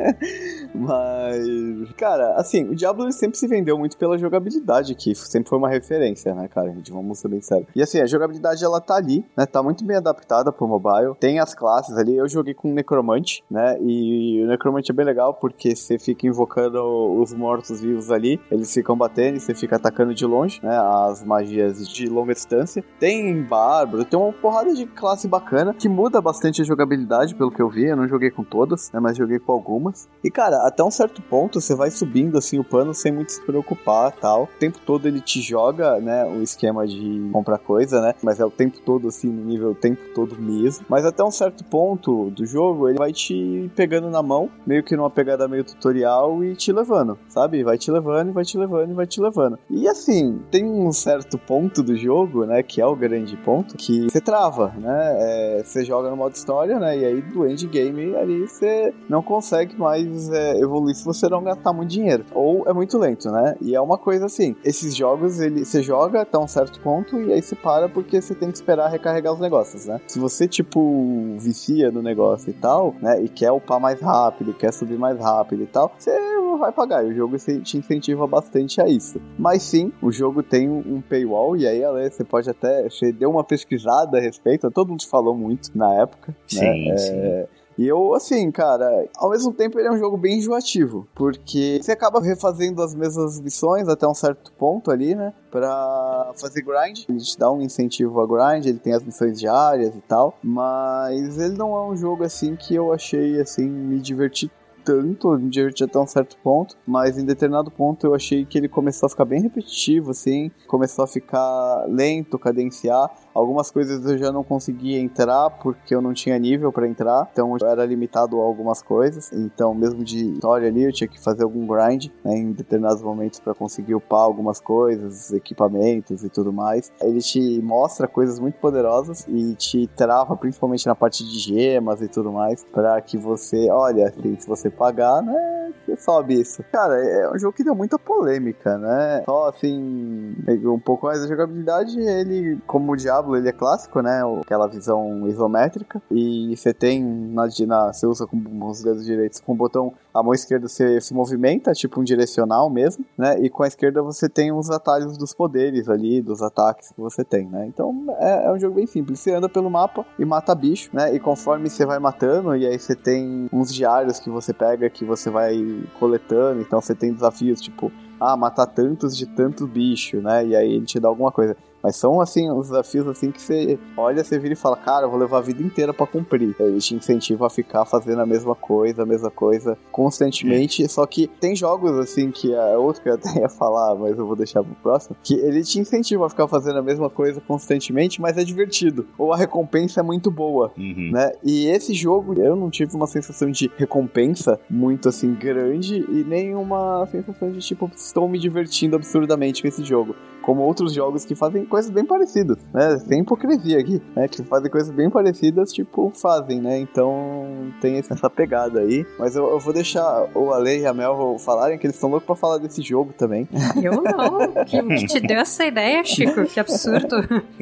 [0.74, 5.68] Mas, cara, assim, o Diablo sempre se vendeu muito pela jogabilidade, que sempre foi uma
[5.68, 6.70] referência, né, cara?
[6.70, 9.46] A gente vamos ser bem sérios E assim, a jogabilidade ela tá ali, né?
[9.46, 11.14] Tá muito bem adaptada pro mobile.
[11.18, 12.16] Tem as classes ali.
[12.16, 13.78] Eu joguei com Necromante, né?
[13.80, 16.82] E o Necromante é bem legal porque você fica invocando
[17.20, 20.76] os mortos-vivos ali, eles ficam batendo e você fica atacando de longe, né?
[20.78, 22.84] As magias de longa distância.
[22.98, 27.62] Tem Bárbaro, tem uma porrada de classe bacana que muda bastante a jogabilidade, pelo que
[27.62, 27.86] eu vi.
[27.86, 29.00] Eu não joguei com todas, né?
[29.00, 30.08] Mas joguei com algumas.
[30.22, 33.42] E cara, até um certo ponto você vai subindo assim o pano sem muito se
[33.42, 34.44] preocupar tal.
[34.44, 36.24] O tempo todo ele te joga, né?
[36.24, 38.14] O esquema de comprar coisa, né?
[38.22, 40.84] Mas é o tempo todo assim, no nível o tempo todo mesmo.
[40.88, 44.96] Mas até um certo ponto do jogo, ele vai te pegando na mão, meio que
[44.96, 47.64] numa pegada meio tutorial e te levando, sabe?
[47.64, 49.58] Vai te levando, vai te levando, vai te levando.
[49.70, 52.62] E assim, tem um certo ponto do jogo, né?
[52.62, 55.16] Que é o grande ponto, que você trava, né?
[55.18, 56.98] É, você joga no modo história, né?
[56.98, 61.72] E aí do endgame ali você não consegue mais é, evoluir se você não gastar
[61.72, 62.24] muito dinheiro.
[62.34, 63.56] Ou é muito lento, né?
[63.60, 67.37] E é uma coisa assim, esses jogos, ele, você joga até um certo ponto e
[67.38, 70.00] aí você para porque você tem que esperar recarregar os negócios, né?
[70.06, 73.22] Se você, tipo, vicia no negócio e tal, né?
[73.22, 76.10] E quer upar mais rápido, quer subir mais rápido e tal, você
[76.58, 77.04] vai pagar.
[77.04, 79.20] E o jogo te incentiva bastante a isso.
[79.38, 82.88] Mas sim, o jogo tem um paywall, e aí Ale, você pode até.
[82.88, 86.36] Você deu uma pesquisada a respeito, todo mundo falou muito na época.
[86.46, 86.96] Sim, né?
[86.96, 87.12] sim.
[87.14, 87.48] É,
[87.78, 91.92] e eu, assim, cara, ao mesmo tempo ele é um jogo bem enjoativo, porque você
[91.92, 95.32] acaba refazendo as mesmas missões até um certo ponto ali, né?
[95.50, 97.04] Pra fazer grind.
[97.08, 101.38] Ele te dá um incentivo a grind, ele tem as missões diárias e tal, mas
[101.38, 104.50] ele não é um jogo assim que eu achei, assim, me divertir
[104.88, 108.70] tanto, me diverti até um certo ponto, mas em determinado ponto eu achei que ele
[108.70, 113.10] começou a ficar bem repetitivo, assim, começou a ficar lento, cadenciar.
[113.34, 117.54] Algumas coisas eu já não conseguia entrar porque eu não tinha nível para entrar, então
[117.60, 119.30] eu era limitado a algumas coisas.
[119.30, 123.40] Então, mesmo de história ali, eu tinha que fazer algum grind né, em determinados momentos
[123.40, 126.90] para conseguir upar algumas coisas, equipamentos e tudo mais.
[127.02, 132.08] Ele te mostra coisas muito poderosas e te trava principalmente na parte de gemas e
[132.08, 135.72] tudo mais, para que você, olha, assim, se você pagar, né?
[135.84, 136.62] Você sobe isso.
[136.70, 139.22] Cara, é um jogo que deu muita polêmica, né?
[139.24, 144.22] Só assim, um pouco mais da jogabilidade, ele, como o Diablo, ele é clássico, né?
[144.40, 146.00] Aquela visão isométrica.
[146.10, 150.22] E você tem na, na você usa com os dedos direitos com o botão, a
[150.22, 153.38] mão esquerda você se movimenta, tipo um direcional mesmo, né?
[153.40, 157.24] E com a esquerda você tem os atalhos dos poderes ali, dos ataques que você
[157.24, 157.66] tem, né?
[157.66, 159.20] Então é, é um jogo bem simples.
[159.20, 161.14] Você anda pelo mapa e mata bicho, né?
[161.14, 165.04] E conforme você vai matando, e aí você tem uns diários que você pega que
[165.04, 165.56] você vai
[165.98, 170.46] coletando, então você tem desafios tipo, ah, matar tantos de tanto bicho, né?
[170.46, 171.56] E aí ele te dá alguma coisa.
[171.82, 175.10] Mas são, assim, uns desafios, assim, que você olha, você vira e fala, cara, eu
[175.10, 176.54] vou levar a vida inteira para cumprir.
[176.58, 180.84] Ele te incentiva a ficar fazendo a mesma coisa, a mesma coisa, constantemente.
[180.84, 180.88] É.
[180.88, 184.26] Só que tem jogos, assim, que é outro que eu até ia falar, mas eu
[184.26, 188.20] vou deixar pro próximo, que ele te incentiva a ficar fazendo a mesma coisa constantemente,
[188.20, 189.06] mas é divertido.
[189.16, 191.10] Ou a recompensa é muito boa, uhum.
[191.12, 191.32] né?
[191.44, 196.54] E esse jogo, eu não tive uma sensação de recompensa muito, assim, grande e nem
[196.54, 200.14] uma sensação de, tipo, estou me divertindo absurdamente com esse jogo.
[200.48, 202.98] Como outros jogos que fazem coisas bem parecidas, né?
[203.00, 204.26] Sem hipocrisia aqui, né?
[204.26, 206.78] Que fazem coisas bem parecidas, tipo, fazem, né?
[206.78, 209.04] Então tem essa pegada aí.
[209.18, 212.24] Mas eu, eu vou deixar o Ale e a Mel falarem que eles estão loucos
[212.26, 213.46] pra falar desse jogo também.
[213.84, 214.64] Eu não.
[214.64, 216.46] Que, que te deu essa ideia, Chico?
[216.46, 217.16] Que absurdo.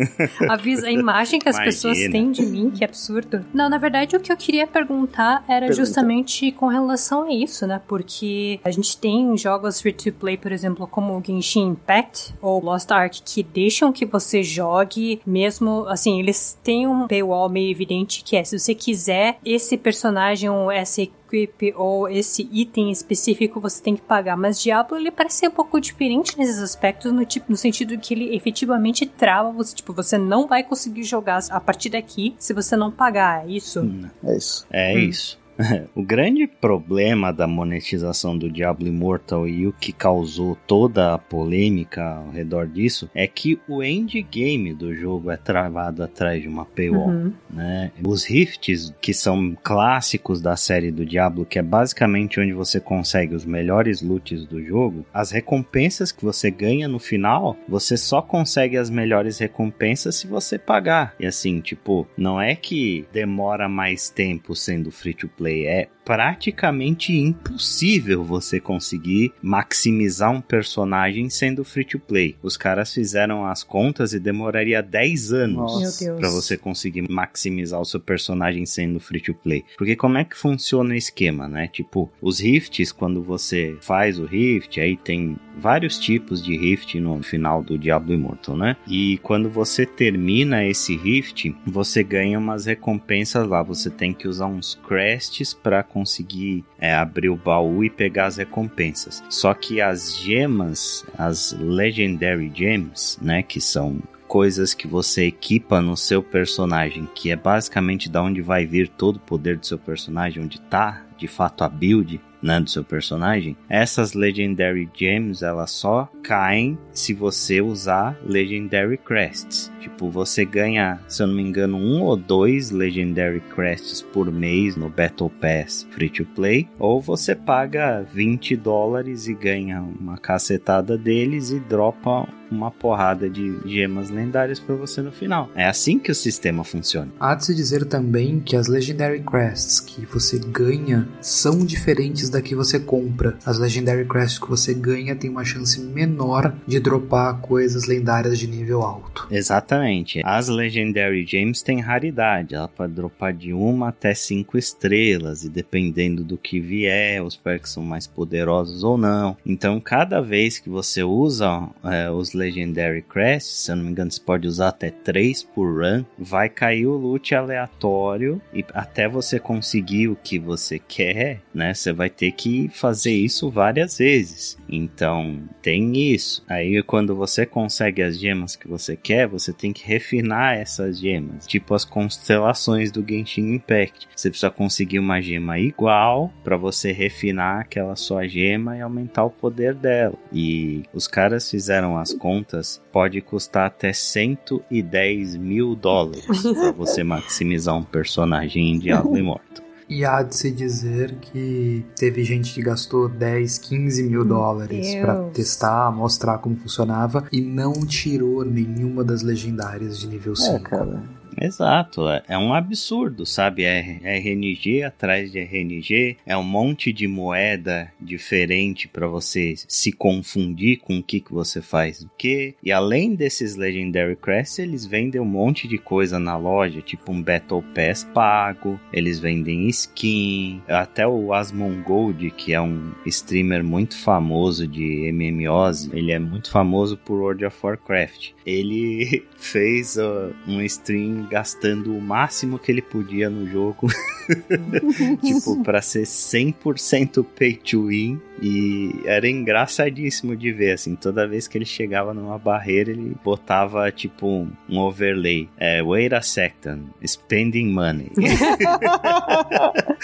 [0.49, 1.73] Avisa a imagem que as Imagina.
[1.73, 3.45] pessoas têm de mim, que absurdo.
[3.53, 5.75] Não, na verdade, o que eu queria perguntar era Pergunta.
[5.75, 7.81] justamente com relação a isso, né?
[7.89, 12.63] Porque a gente tem jogos free to play, por exemplo, como o Genshin Impact ou
[12.63, 18.23] Lost Ark, que deixam que você jogue, mesmo assim, eles têm um paywall meio evidente
[18.23, 23.83] que é se você quiser esse personagem ou essa equip ou esse item específico você
[23.83, 24.37] tem que pagar.
[24.37, 28.15] Mas Diablo ele parece ser um pouco diferente nesses aspectos, no, tipo, no sentido que
[28.15, 29.75] ele efetivamente trava você.
[29.75, 33.47] Tipo, você não vai conseguir jogar a partir daqui se você não pagar.
[33.47, 33.81] É isso?
[33.81, 34.67] Hum, é isso.
[34.71, 34.99] É hum.
[34.99, 35.46] isso.
[35.95, 42.03] o grande problema da monetização do Diablo Immortal e o que causou toda a polêmica
[42.03, 47.09] ao redor disso é que o endgame do jogo é travado atrás de uma paywall,
[47.09, 47.33] uhum.
[47.51, 47.91] né?
[48.05, 53.35] Os rifts, que são clássicos da série do Diablo, que é basicamente onde você consegue
[53.35, 58.77] os melhores loots do jogo, as recompensas que você ganha no final, você só consegue
[58.77, 61.15] as melhores recompensas se você pagar.
[61.19, 65.67] E assim, tipo, não é que demora mais tempo sendo free to play play.
[65.67, 72.37] É praticamente impossível você conseguir maximizar um personagem sendo free to play.
[72.45, 77.99] Os caras fizeram as contas e demoraria 10 anos para você conseguir maximizar o seu
[77.99, 79.65] personagem sendo free to play.
[79.77, 81.67] Porque como é que funciona o esquema, né?
[81.67, 87.21] Tipo, os rifts, quando você faz o rift, aí tem vários tipos de rift no
[87.21, 88.77] final do Diablo Immortal, né?
[88.87, 93.61] E quando você termina esse rift, você ganha umas recompensas lá.
[93.65, 98.37] Você tem que usar uns crests para conseguir é, abrir o baú e pegar as
[98.37, 99.25] recompensas.
[99.31, 105.97] Só que as gemas, as Legendary Gems, né, que são coisas que você equipa no
[105.97, 110.43] seu personagem, que é basicamente da onde vai vir todo o poder do seu personagem,
[110.43, 116.09] onde tá de fato a build, né, do seu personagem, essas Legendary Gems elas só
[116.23, 119.71] caem se você usar Legendary Crests.
[119.81, 124.77] Tipo, você ganha, se eu não me engano, um ou dois Legendary Crests por mês
[124.77, 130.97] no Battle Pass Free to Play, ou você paga 20 dólares e ganha uma cacetada
[130.97, 135.51] deles e dropa uma porrada de gemas lendárias para você no final.
[135.55, 137.11] É assim que o sistema funciona.
[137.19, 142.41] Há de se dizer também que as Legendary Crests que você ganha são diferentes da
[142.41, 143.37] que você compra.
[143.45, 148.47] As Legendary Crests que você ganha tem uma chance menor de dropar coisas lendárias de
[148.47, 149.27] nível alto.
[149.31, 150.21] Exatamente.
[150.25, 152.55] As Legendary Gems têm raridade.
[152.55, 157.73] Ela pode dropar de uma até cinco estrelas e dependendo do que vier, os perks
[157.73, 159.37] são mais poderosos ou não.
[159.45, 164.11] Então, cada vez que você usa é, os Legendary Crests, se eu não me engano,
[164.11, 169.39] você pode usar até 3 por run, vai cair o loot aleatório e até você
[169.39, 171.75] conseguir o que você quer, né?
[171.75, 174.59] Você vai ter que fazer isso várias vezes.
[174.69, 176.45] Então, tem isso.
[176.49, 181.47] Aí quando você consegue as gemas que você quer, você tem que refinar essas gemas,
[181.47, 184.09] tipo as constelações do Genshin Impact.
[184.15, 189.31] Você precisa conseguir uma gema igual para você refinar aquela sua gema e aumentar o
[189.31, 190.15] poder dela.
[190.33, 197.77] E os caras fizeram as contas, pode custar até 110 mil dólares para você maximizar
[197.77, 199.65] um personagem em Diablo Immortal.
[199.89, 205.23] E há de se dizer que teve gente que gastou 10, 15 mil dólares para
[205.31, 210.57] testar, mostrar como funcionava e não tirou nenhuma das legendárias de nível 5.
[210.57, 211.03] É, cara.
[211.41, 213.65] Exato, é, é um absurdo, sabe?
[213.65, 219.93] É, é RNG atrás de RNG, é um monte de moeda diferente para você se
[219.93, 222.55] confundir com o que, que você faz o que.
[222.63, 227.23] E além desses Legendary Crests, eles vendem um monte de coisa na loja, tipo um
[227.23, 234.67] Battle Pass pago, eles vendem skin, até o Asmongold, que é um streamer muito famoso
[234.67, 238.31] de MMOs, ele é muito famoso por World of Warcraft.
[238.45, 243.89] Ele fez uh, um stream gastando o máximo que ele podia no jogo.
[245.23, 248.21] tipo, para ser 100% pay to win.
[248.41, 253.91] E era engraçadíssimo de ver, assim, toda vez que ele chegava numa barreira, ele botava,
[253.91, 255.49] tipo, um, um overlay.
[255.57, 258.11] É, wait a second, spending money.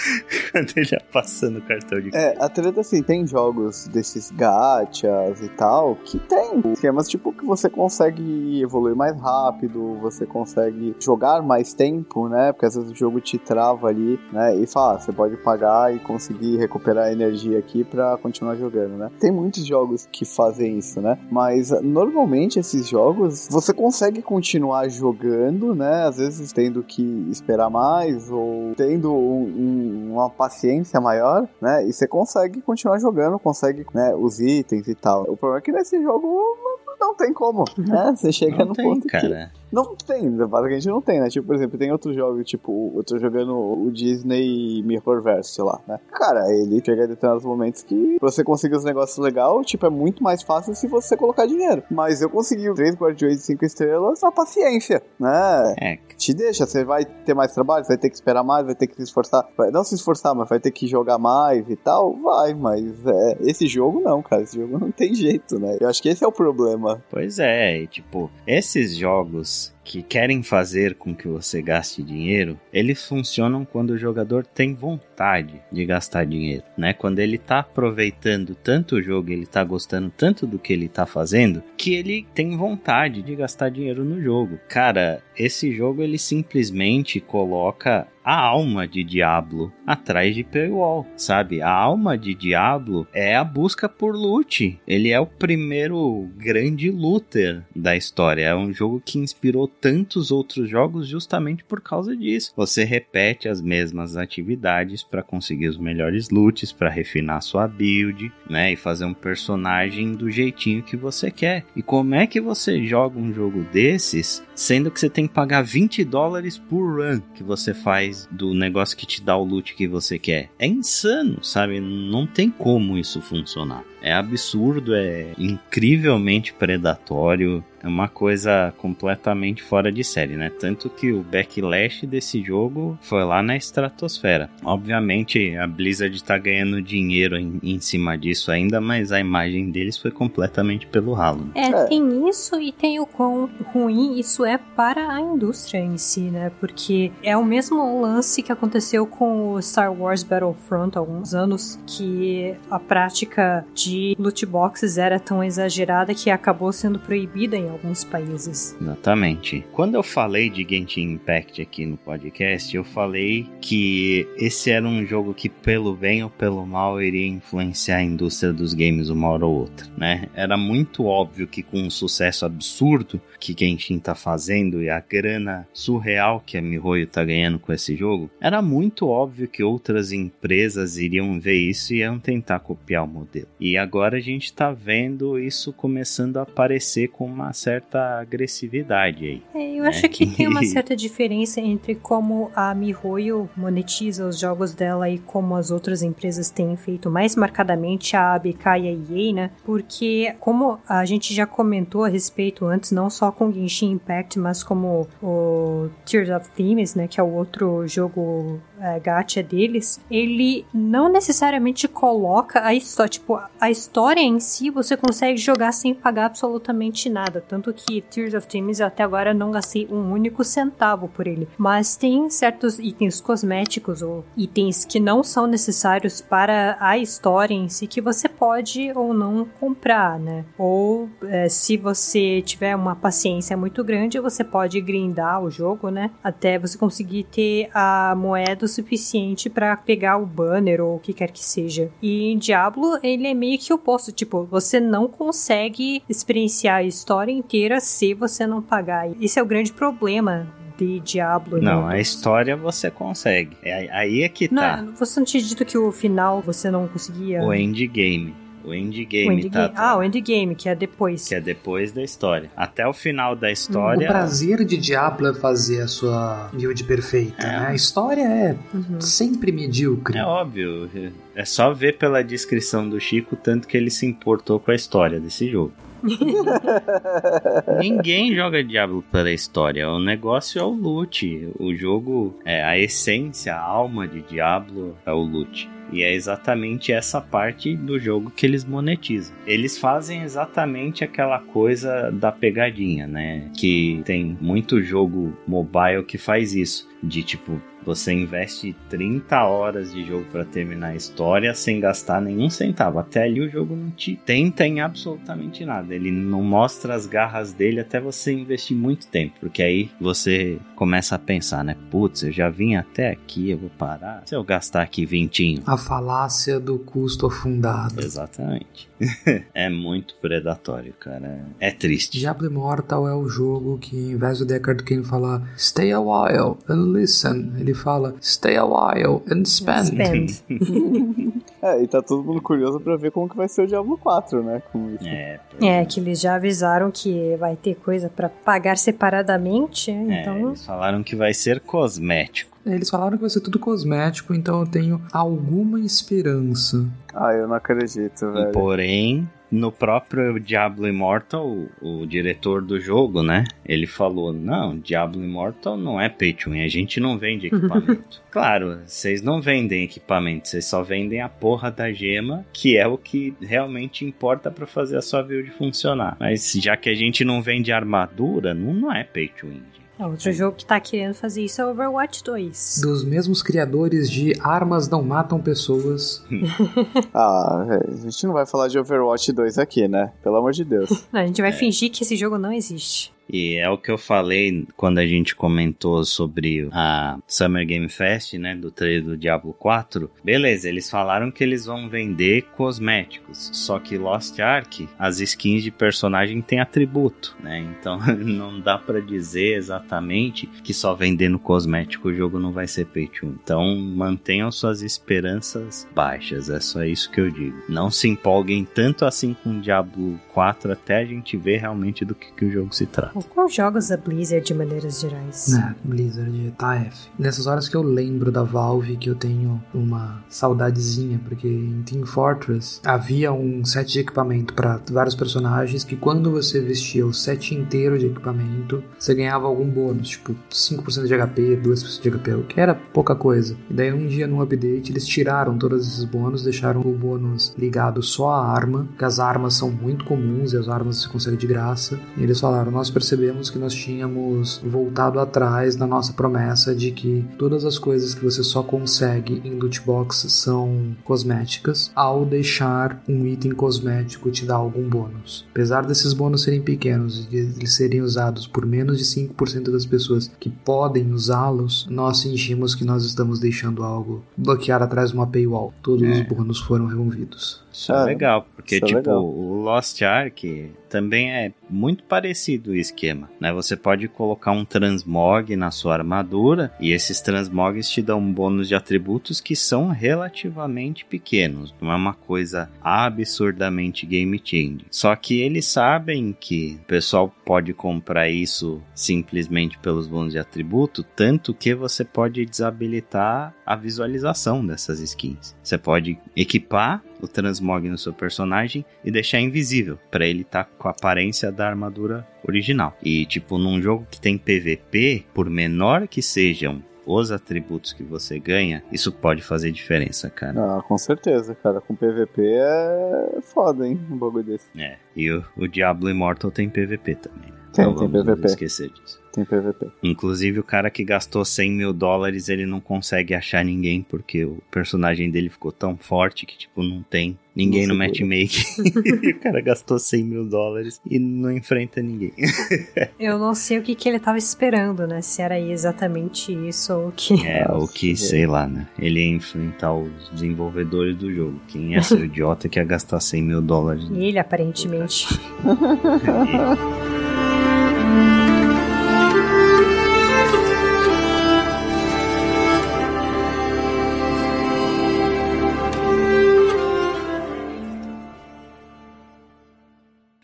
[0.51, 5.41] Quando ele ia passando o cartão de É, a treta, assim, tem jogos desses gachas
[5.41, 11.12] e tal, que tem esquemas, tipo, que você consegue evoluir mais rápido, você consegue jogar
[11.43, 12.51] mais tempo, né?
[12.51, 14.55] Porque às vezes o jogo te trava ali, né?
[14.57, 19.09] E fala, ah, você pode pagar e conseguir recuperar energia aqui para continuar jogando, né?
[19.19, 21.17] Tem muitos jogos que fazem isso, né?
[21.31, 26.03] Mas normalmente esses jogos você consegue continuar jogando, né?
[26.03, 31.87] Às vezes tendo que esperar mais ou tendo um, um, uma paciência maior, né?
[31.87, 34.13] E você consegue continuar jogando, consegue, né?
[34.15, 35.23] Os itens e tal.
[35.23, 36.57] O problema é que nesse jogo
[36.99, 38.13] não tem como, né?
[38.15, 39.51] Você chega não no tem, ponto cara.
[39.53, 41.29] que não tem, basicamente não tem, né?
[41.29, 45.99] Tipo, por exemplo, tem outros jogos, tipo, eu tô jogando o Disney Mirrorverse lá, né?
[46.11, 49.89] Cara, ele chega a determinados momentos que pra você conseguir os negócios legais, tipo, é
[49.89, 51.81] muito mais fácil se você colocar dinheiro.
[51.89, 55.73] Mas eu consegui 3 Guardiões de 5 estrelas na paciência, né?
[55.79, 55.97] É.
[56.17, 58.95] Te deixa, você vai ter mais trabalho, vai ter que esperar mais, vai ter que
[58.95, 59.47] se esforçar.
[59.57, 63.37] Vai, não se esforçar, mas vai ter que jogar mais e tal, vai, mas é,
[63.41, 65.77] esse jogo não, cara, esse jogo não tem jeito, né?
[65.81, 67.03] Eu acho que esse é o problema.
[67.09, 73.05] Pois é, e, tipo, esses jogos que querem fazer com que você gaste dinheiro, eles
[73.05, 76.93] funcionam quando o jogador tem vontade de gastar dinheiro, né?
[76.93, 81.05] Quando ele tá aproveitando tanto o jogo, ele tá gostando tanto do que ele tá
[81.05, 84.57] fazendo, que ele tem vontade de gastar dinheiro no jogo.
[84.69, 91.61] Cara, esse jogo ele simplesmente coloca a alma de Diablo atrás de paywall, sabe?
[91.61, 94.79] A alma de Diablo é a busca por loot.
[94.87, 98.43] Ele é o primeiro grande looter da história.
[98.43, 102.53] É um jogo que inspirou tantos outros jogos justamente por causa disso.
[102.55, 108.73] Você repete as mesmas atividades para conseguir os melhores loots, para refinar sua build, né,
[108.73, 111.65] e fazer um personagem do jeitinho que você quer.
[111.75, 115.61] E como é que você joga um jogo desses, sendo que você tem que pagar
[115.61, 119.87] 20 dólares por run que você faz do negócio que te dá o loot que
[119.87, 120.49] você quer?
[120.57, 121.79] É insano, sabe?
[121.79, 123.83] Não tem como isso funcionar.
[124.03, 130.49] É absurdo, é incrivelmente predatório, é uma coisa completamente fora de série, né?
[130.49, 134.49] Tanto que o backlash desse jogo foi lá na estratosfera.
[134.63, 139.97] Obviamente a Blizzard tá ganhando dinheiro em, em cima disso ainda, mas a imagem deles
[139.97, 141.51] foi completamente pelo ralo.
[141.55, 145.97] É, é, tem isso e tem o quão ruim isso é para a indústria em
[145.97, 146.51] si, né?
[146.61, 151.77] Porque é o mesmo lance que aconteceu com o Star Wars Battlefront há alguns anos,
[151.85, 158.03] que a prática de loot boxes era tão exagerada que acabou sendo proibida em alguns
[158.03, 158.75] países.
[158.79, 159.65] Exatamente.
[159.71, 165.05] Quando eu falei de Genshin Impact aqui no podcast, eu falei que esse era um
[165.05, 169.45] jogo que, pelo bem ou pelo mal, iria influenciar a indústria dos games uma hora
[169.45, 170.27] ou outra, né?
[170.33, 175.67] Era muito óbvio que com um sucesso absurdo que Genshin tá fazendo e a grana
[175.73, 180.97] surreal que a MiHoYo tá ganhando com esse jogo, era muito óbvio que outras empresas
[180.97, 183.47] iriam ver isso e iam tentar copiar o modelo.
[183.59, 189.43] E agora a gente tá vendo isso começando a aparecer com uma certa agressividade aí.
[189.53, 189.89] É, eu né?
[189.89, 195.19] acho que tem uma certa diferença entre como a MiHoYo monetiza os jogos dela e
[195.19, 199.51] como as outras empresas têm feito, mais marcadamente a ABK e a EA, né?
[199.63, 204.63] Porque como a gente já comentou a respeito antes, não só com Genshin Impact, mas
[204.63, 210.65] como o Tears of Themes, né, que é o outro jogo é, gacha deles, ele
[210.73, 216.27] não necessariamente coloca a história, tipo, a história em si você consegue jogar sem pagar
[216.27, 221.27] absolutamente nada, tanto que Tears of Themes até agora não gastei um único centavo por
[221.27, 221.47] ele.
[221.57, 227.67] Mas tem certos itens cosméticos ou itens que não são necessários para a história em
[227.67, 230.45] si que você pode ou não comprar, né?
[230.57, 236.11] Ou é, se você tiver uma paciência muito grande, você pode grindar o jogo, né?
[236.23, 241.13] Até você conseguir ter a moeda o suficiente para pegar o banner ou o que
[241.13, 241.91] quer que seja.
[242.01, 244.11] E Diablo, ele é meio que o oposto.
[244.11, 249.09] Tipo, você não consegue experienciar a história inteira se você não pagar.
[249.21, 250.47] Esse é o grande problema
[250.77, 251.61] de Diablo.
[251.61, 253.55] Não, a história você consegue.
[253.63, 254.81] É, aí é que tá.
[254.81, 257.41] Não, você não tinha dito que o final você não conseguia.
[257.43, 258.42] O endgame.
[258.63, 259.49] O endgame, o endgame.
[259.49, 259.71] tá?
[259.75, 261.27] Ah, o endgame, que é depois.
[261.27, 262.49] Que é depois da história.
[262.55, 264.07] Até o final da história.
[264.07, 267.47] O prazer de Diablo é fazer a sua build perfeita, é.
[267.47, 267.67] né?
[267.67, 269.01] A história é uhum.
[269.01, 270.17] sempre medíocre.
[270.17, 270.89] É óbvio.
[271.35, 275.19] É só ver pela descrição do Chico tanto que ele se importou com a história
[275.19, 275.73] desse jogo.
[277.79, 279.89] Ninguém joga Diablo pela história.
[279.89, 281.49] O negócio é o loot.
[281.57, 285.69] O jogo, é a essência, a alma de Diablo é o loot.
[285.93, 289.35] E é exatamente essa parte do jogo que eles monetizam.
[289.45, 293.51] Eles fazem exatamente aquela coisa da pegadinha, né?
[293.55, 296.91] Que tem muito jogo mobile que faz isso.
[297.03, 302.49] De tipo, você investe 30 horas de jogo para terminar a história sem gastar nenhum
[302.49, 302.97] centavo.
[302.97, 305.93] Até ali o jogo não te tenta em absolutamente nada.
[305.93, 309.35] Ele não mostra as garras dele até você investir muito tempo.
[309.39, 311.75] Porque aí você começa a pensar, né?
[311.91, 314.23] Putz, eu já vim até aqui, eu vou parar.
[314.25, 315.61] Se eu gastar aqui vintinho.
[315.65, 318.01] A falácia do custo afundado.
[318.01, 318.89] Exatamente.
[319.53, 321.45] é muito predatório, cara.
[321.59, 322.19] É triste.
[322.19, 326.57] Diablo Immortal é o jogo que, em vez do Deckard Cain falar Stay a while
[326.69, 329.87] and listen, ele fala Stay a while and spend.
[329.87, 330.43] spend.
[331.63, 334.43] é, e tá todo mundo curioso pra ver como que vai ser o Diablo 4,
[334.43, 334.61] né?
[334.69, 335.07] Com isso.
[335.07, 340.49] É, é, que eles já avisaram que vai ter coisa para pagar separadamente, é, então...
[340.49, 342.57] Eles falaram que vai ser cosmético.
[342.65, 346.85] Eles falaram que vai ser tudo cosmético, então eu tenho alguma esperança.
[347.13, 348.51] Ah, eu não acredito, velho.
[348.51, 353.43] Porém, no próprio Diablo Immortal, o, o, diretor do jogo, né?
[353.63, 358.19] Ele falou: Não, Diablo Immortal não é pay to win, a gente não vende equipamento.
[358.31, 362.97] claro, vocês não vendem equipamento, vocês só vendem a porra da gema, que é o
[362.97, 366.17] que realmente importa para fazer a sua build funcionar.
[366.19, 369.61] Mas já que a gente não vende armadura, não, não é pay to win.
[370.03, 372.81] É, outro jogo que tá querendo fazer isso é Overwatch 2.
[372.81, 376.21] Dos mesmos criadores de Armas Não Matam Pessoas.
[377.13, 380.11] ah, a gente não vai falar de Overwatch 2 aqui, né?
[380.21, 381.05] Pelo amor de Deus.
[381.11, 381.53] Não, a gente vai é.
[381.53, 383.12] fingir que esse jogo não existe.
[383.29, 388.33] E é o que eu falei quando a gente comentou sobre a Summer Game Fest,
[388.33, 390.09] né, do trailer do Diablo 4.
[390.23, 395.71] Beleza, eles falaram que eles vão vender cosméticos, só que Lost Ark, as skins de
[395.71, 397.59] personagem têm atributo, né?
[397.79, 402.85] Então não dá para dizer exatamente que só vendendo cosmético o jogo não vai ser
[402.85, 403.27] pay to.
[403.43, 407.63] Então mantenham suas esperanças baixas, é só isso que eu digo.
[407.69, 412.31] Não se empolguem tanto assim com Diablo 4 até a gente ver realmente do que,
[412.33, 413.12] que o jogo se trata.
[413.13, 415.53] Com jogos da Blizzard de maneiras gerais.
[415.53, 417.09] É, Blizzard tá F.
[417.17, 422.05] Nessas horas que eu lembro da Valve que eu tenho uma saudadezinha, porque em Team
[422.05, 427.53] Fortress havia um set de equipamento para vários personagens que quando você vestia o set
[427.53, 432.43] inteiro de equipamento, você ganhava algum bônus, tipo 5% de HP, 2% de HP, o
[432.43, 433.55] que era pouca coisa.
[433.69, 438.01] E daí um dia no update eles tiraram todos esses bônus, deixaram o bônus ligado
[438.01, 441.45] só à arma, que as armas são muito comuns e as armas se consegue de
[441.45, 441.99] graça.
[442.17, 447.25] E eles falaram: Nós percebemos que nós tínhamos voltado atrás na nossa promessa de que
[447.37, 453.27] todas as coisas que você só consegue em loot box são cosméticas, ao deixar um
[453.27, 455.45] item cosmético te dar algum bônus.
[455.51, 460.31] Apesar desses bônus serem pequenos e eles serem usados por menos de 5% das pessoas
[460.39, 465.73] que podem usá-los, nós sentimos que nós estamos deixando algo bloquear atrás de uma paywall.
[465.83, 466.11] Todos é.
[466.11, 467.62] os bônus foram removidos.
[467.73, 469.25] Isso é, é legal, porque, é tipo, é legal.
[469.25, 473.51] o Lost Ark também é muito parecido o esquema, né?
[473.51, 478.67] Você pode colocar um transmog na sua armadura e esses transmogs te dão um bônus
[478.67, 484.85] de atributos que são relativamente pequenos, não é uma coisa absurdamente game changing.
[484.91, 491.03] Só que eles sabem que o pessoal pode comprar isso simplesmente pelos bônus de atributo,
[491.03, 495.55] tanto que você pode desabilitar a visualização dessas skins.
[495.63, 500.69] Você pode equipar o transmog no seu personagem e deixar invisível, para ele estar tá
[500.77, 502.95] com a aparência da armadura original.
[503.01, 508.39] E tipo, num jogo que tem PVP, por menor que sejam os atributos que você
[508.39, 510.77] ganha, isso pode fazer diferença, cara.
[510.77, 511.81] Ah, com certeza, cara.
[511.81, 513.99] Com PVP é foda, hein?
[514.09, 514.67] Um bagulho desse.
[514.77, 514.97] É.
[515.15, 517.51] E o, o Diablo Immortal tem PVP também.
[517.51, 517.57] Né?
[517.73, 518.39] Tem, então, tem PVP.
[518.39, 519.22] Não esquecer disso.
[519.33, 519.87] Tem PVP.
[520.03, 524.61] Inclusive, o cara que gastou 100 mil dólares, ele não consegue achar ninguém, porque o
[524.69, 528.63] personagem dele ficou tão forte que, tipo, não tem ninguém no matchmaking.
[529.35, 532.31] o cara gastou 100 mil dólares e não enfrenta ninguém.
[533.19, 535.19] Eu não sei o que, que ele tava esperando, né?
[535.21, 537.47] Se era exatamente isso ou o que.
[537.47, 538.87] É, o que, sei lá, né?
[538.99, 541.59] Ele ia enfrentar os desenvolvedores do jogo.
[541.67, 544.07] Quem ia ser o idiota que ia gastar 100 mil dólares?
[544.11, 545.27] Ele, aparentemente.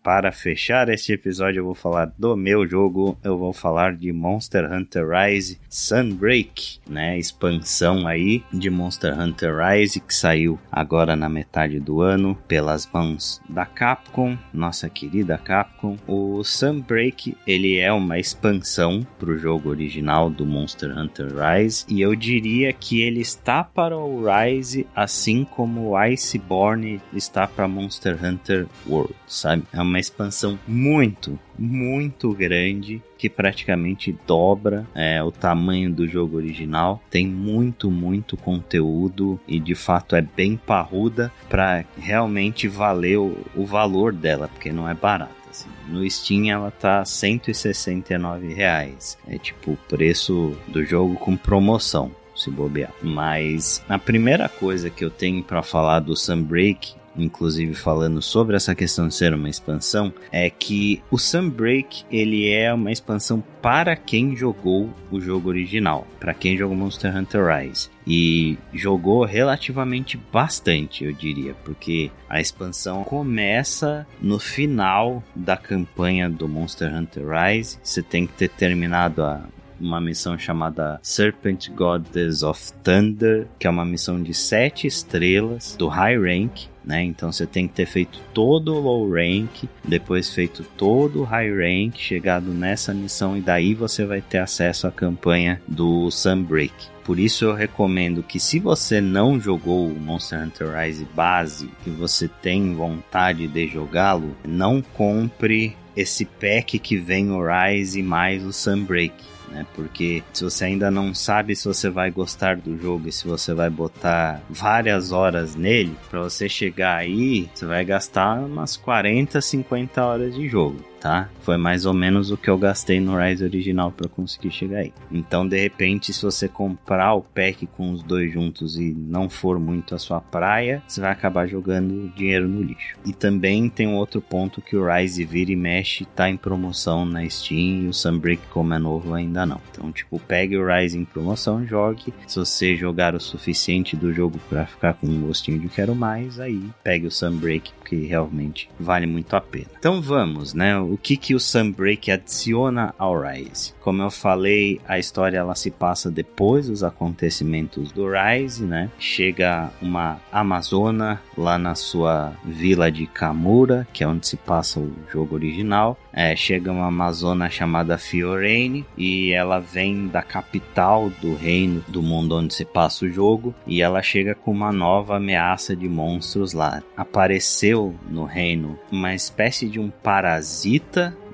[0.09, 3.15] Para fechar este episódio, eu vou falar do meu jogo.
[3.23, 7.19] Eu vou falar de Monster Hunter Rise Sunbreak, né?
[7.19, 13.39] Expansão aí de Monster Hunter Rise que saiu agora na metade do ano pelas mãos
[13.47, 15.95] da Capcom, nossa querida Capcom.
[16.07, 22.01] O Sunbreak ele é uma expansão para o jogo original do Monster Hunter Rise e
[22.01, 28.17] eu diria que ele está para o Rise assim como o Iceborne está para Monster
[28.25, 29.65] Hunter World, sabe?
[29.71, 37.01] É uma expansão muito, muito grande que praticamente dobra é, o tamanho do jogo original.
[37.09, 43.65] Tem muito, muito conteúdo e de fato é bem parruda para realmente valer o, o,
[43.65, 45.33] valor dela, porque não é barato.
[45.49, 45.69] Assim.
[45.87, 49.17] No Steam ela tá 169 reais.
[49.27, 52.93] É tipo o preço do jogo com promoção se bobear.
[53.01, 58.75] Mas a primeira coisa que eu tenho para falar do Sunbreak inclusive falando sobre essa
[58.75, 64.35] questão de ser uma expansão, é que o Sunbreak ele é uma expansão para quem
[64.35, 71.13] jogou o jogo original, para quem jogou Monster Hunter Rise e jogou relativamente bastante, eu
[71.13, 77.77] diria, porque a expansão começa no final da campanha do Monster Hunter Rise.
[77.83, 79.43] Você tem que ter terminado a
[79.79, 85.87] uma missão chamada Serpent Goddess of Thunder, que é uma missão de 7 estrelas do
[85.87, 86.69] High Rank.
[86.83, 87.03] Né?
[87.03, 91.51] Então você tem que ter feito todo o low rank, depois feito todo o high
[91.51, 96.73] rank, chegado nessa missão e daí você vai ter acesso à campanha do Sunbreak.
[97.03, 101.89] Por isso eu recomendo que se você não jogou o Monster Hunter Rise base e
[101.91, 108.53] você tem vontade de jogá-lo, não compre esse pack que vem o Rise mais o
[108.53, 109.13] Sunbreak
[109.51, 109.65] né?
[109.75, 113.53] Porque se você ainda não sabe se você vai gostar do jogo e se você
[113.53, 120.03] vai botar várias horas nele, para você chegar aí, você vai gastar umas 40, 50
[120.03, 121.29] horas de jogo tá?
[121.41, 124.93] Foi mais ou menos o que eu gastei no Rise original para conseguir chegar aí.
[125.11, 129.59] Então, de repente, se você comprar o pack com os dois juntos e não for
[129.59, 132.97] muito a sua praia, você vai acabar jogando dinheiro no lixo.
[133.05, 137.05] E também tem um outro ponto que o Rise vira e mexe, tá em promoção
[137.05, 139.61] na Steam e o Sunbreak, como é novo, ainda não.
[139.71, 142.13] Então, tipo, pegue o Rise em promoção, jogue.
[142.27, 146.39] Se você jogar o suficiente do jogo para ficar com um gostinho de quero mais,
[146.39, 149.67] aí pegue o Sunbreak, porque realmente vale muito a pena.
[149.77, 150.77] Então vamos, né?
[150.89, 153.73] O que que o Sunbreak adiciona ao Rise.
[153.79, 158.89] Como eu falei, a história ela se passa depois dos acontecimentos do Rise, né?
[158.97, 164.93] Chega uma amazona lá na sua vila de Kamura, que é onde se passa o
[165.11, 165.97] jogo original.
[166.11, 172.35] É, chega uma amazona chamada Fiorene e ela vem da capital do reino do mundo
[172.35, 176.81] onde se passa o jogo e ela chega com uma nova ameaça de monstros lá.
[176.97, 180.78] Apareceu no reino uma espécie de um parasita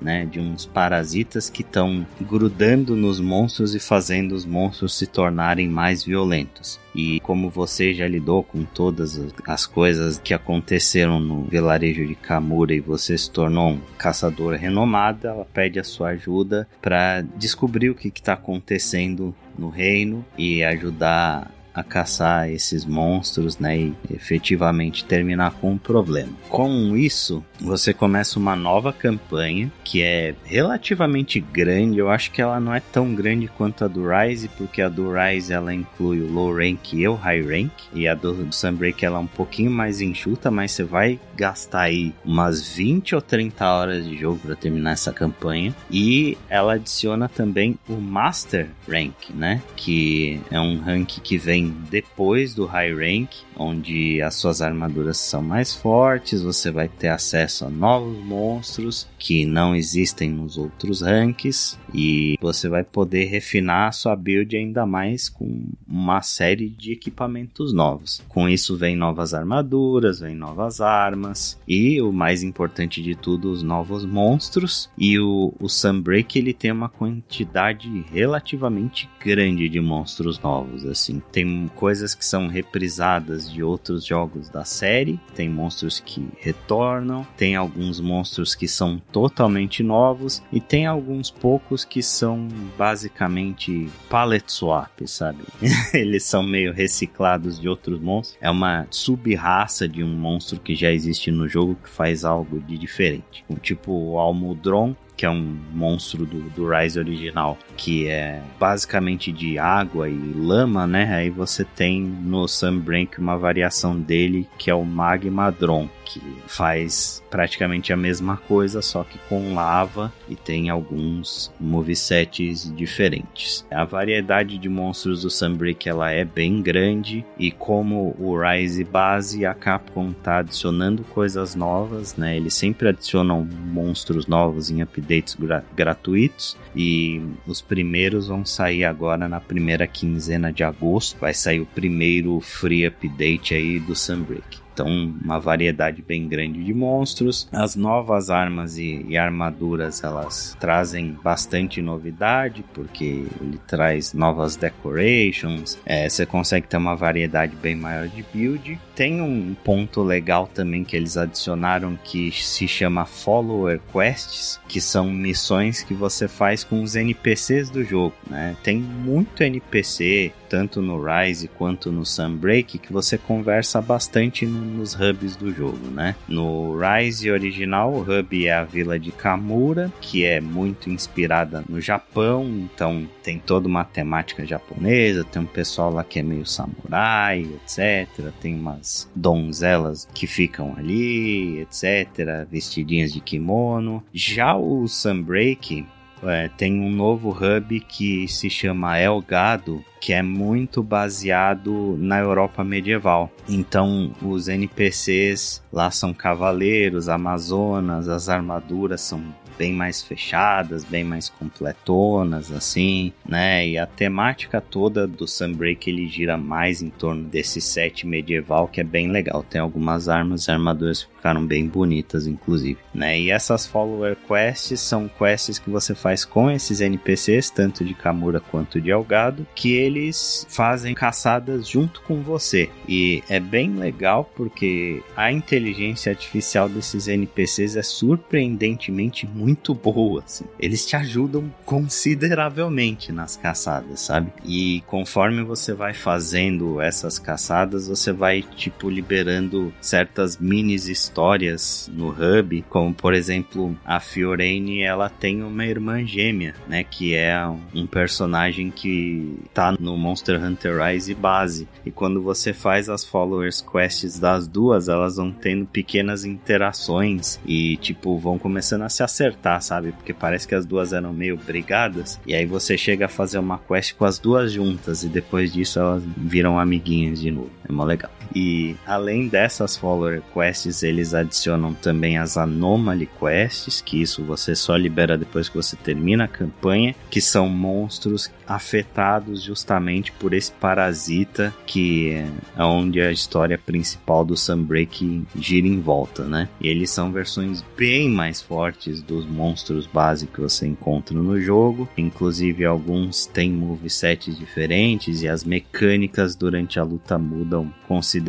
[0.01, 5.67] né, de uns parasitas que estão grudando nos monstros e fazendo os monstros se tornarem
[5.67, 6.79] mais violentos.
[6.93, 12.73] E como você já lidou com todas as coisas que aconteceram no vilarejo de Kamura
[12.73, 17.95] e você se tornou um caçador renomado, ela pede a sua ajuda para descobrir o
[17.95, 25.51] que está acontecendo no reino e ajudar a caçar esses monstros, né, e efetivamente terminar
[25.51, 26.31] com o problema.
[26.47, 31.99] Com isso, você começa uma nova campanha que é relativamente grande.
[31.99, 35.11] Eu acho que ela não é tão grande quanto a do Rise, porque a do
[35.11, 39.17] Rise ela inclui o low rank e o high rank, e a do Sunbreak ela
[39.17, 44.05] é um pouquinho mais enxuta, mas você vai gastar aí umas 20 ou 30 horas
[44.07, 45.75] de jogo para terminar essa campanha.
[45.91, 52.53] E ela adiciona também o Master Rank, né, que é um rank que vem depois
[52.53, 57.69] do High Rank, onde as suas armaduras são mais fortes, você vai ter acesso a
[57.69, 64.15] novos monstros que não existem nos outros ranks e você vai poder refinar a sua
[64.15, 68.21] build ainda mais com uma série de equipamentos novos.
[68.27, 73.63] Com isso vem novas armaduras, vem novas armas e o mais importante de tudo, os
[73.63, 80.85] novos monstros e o, o Sunbreak ele tem uma quantidade relativamente grande de monstros novos
[80.85, 81.21] assim.
[81.31, 81.45] Tem
[81.75, 87.99] coisas que são reprisadas de outros jogos da série, tem monstros que retornam, tem alguns
[87.99, 92.47] monstros que são totalmente novos e tem alguns poucos que são
[92.77, 95.43] basicamente palette swap, sabe?
[95.93, 98.37] Eles são meio reciclados de outros monstros.
[98.41, 102.77] É uma sub-raça de um monstro que já existe no jogo que faz algo de
[102.77, 103.45] diferente.
[103.61, 109.57] Tipo o Almudron, que é um monstro do, do Rise original, que é basicamente de
[109.57, 111.13] água e lama, né?
[111.15, 117.91] Aí você tem no Sunbreak uma variação dele que é o Magmadron, que faz praticamente
[117.91, 123.65] a mesma coisa, só que com lava e tem alguns movesets diferentes.
[123.71, 129.45] A variedade de monstros do Sunbreak ela é bem grande e como o Rise base,
[129.45, 132.37] a Capcom tá adicionando coisas novas, né?
[132.37, 139.27] Eles sempre adicionam monstros novos em updates gra gratuitos e os primeiros vão sair agora
[139.27, 141.17] na primeira quinzena de agosto.
[141.19, 144.64] Vai sair o primeiro free update aí do Sunbreak.
[144.75, 144.87] Então,
[145.23, 147.47] uma variedade bem grande de monstros.
[147.49, 155.79] As novas armas e, e, armaduras elas trazem bastante novidade, porque ele traz novas decorations.
[155.85, 158.77] É, você consegue ter uma variedade bem maior de build.
[158.95, 165.09] Tem um ponto legal também que eles adicionaram que se chama Follower Quests, que são
[165.11, 168.15] missões que você faz com os NPCs do jogo.
[168.29, 168.55] Né?
[168.63, 174.93] Tem muito NPC, tanto no Rise quanto no Sunbreak, que você conversa bastante no nos
[174.93, 176.15] hubs do jogo, né?
[176.27, 181.81] No Rise original, o hub é a vila de Kamura, que é muito inspirada no
[181.81, 187.41] Japão, então tem toda uma temática japonesa, tem um pessoal lá que é meio samurai,
[187.41, 188.31] etc.
[188.39, 192.47] Tem umas donzelas que ficam ali, etc.
[192.47, 194.03] Vestidinhas de kimono.
[194.13, 195.87] Já o Sunbreak,
[196.21, 202.63] é, tem um novo hub que se chama Elgado, que é muito baseado na Europa
[202.63, 203.31] medieval.
[203.49, 211.29] Então, os NPCs lá são cavaleiros, amazonas, as armaduras são bem mais fechadas, bem mais
[211.29, 213.67] completonas, assim, né?
[213.67, 218.81] E a temática toda do Sunbreak ele gira mais em torno desse set medieval que
[218.81, 219.43] é bem legal.
[219.43, 223.19] Tem algumas armas e armaduras que ficaram bem bonitas, inclusive, né?
[223.19, 228.39] E essas follower quests são quests que você faz com esses NPCs, tanto de Kamura
[228.39, 232.69] quanto de Elgado, que eles fazem caçadas junto com você.
[232.87, 240.23] E é bem legal porque a inteligência artificial desses NPCs é surpreendentemente muito boa.
[240.25, 240.45] Assim.
[240.59, 244.31] Eles te ajudam consideravelmente nas caçadas, sabe?
[244.43, 252.09] E conforme você vai fazendo essas caçadas, você vai tipo liberando certas mini histórias no
[252.09, 256.83] hub, como por exemplo a Fiorene, ela tem uma irmã gêmea, né?
[256.83, 257.39] Que é
[257.73, 261.67] um personagem que tá no Monster Hunter Rise base.
[261.85, 267.77] E quando você faz as followers quests das duas, elas vão tendo pequenas interações e
[267.77, 269.91] tipo vão começando a se acertar, sabe?
[269.91, 272.19] Porque parece que as duas eram meio brigadas.
[272.25, 275.79] E aí você chega a fazer uma quest com as duas juntas e depois disso
[275.79, 277.51] elas viram amiguinhas de novo.
[277.67, 278.11] É mó legal.
[278.35, 284.75] E além dessas follower quests, eles adicionam também as anomaly quests, que isso você só
[284.75, 291.53] libera depois que você termina a campanha, que são monstros afetados justamente por esse parasita
[291.65, 292.23] que
[292.57, 296.49] é onde a história principal do Sunbreak gira em volta, né?
[296.59, 301.87] E eles são versões bem mais fortes dos monstros básicos que você encontra no jogo,
[301.97, 308.24] inclusive alguns têm movesets diferentes e as mecânicas durante a luta mudam consideravelmente,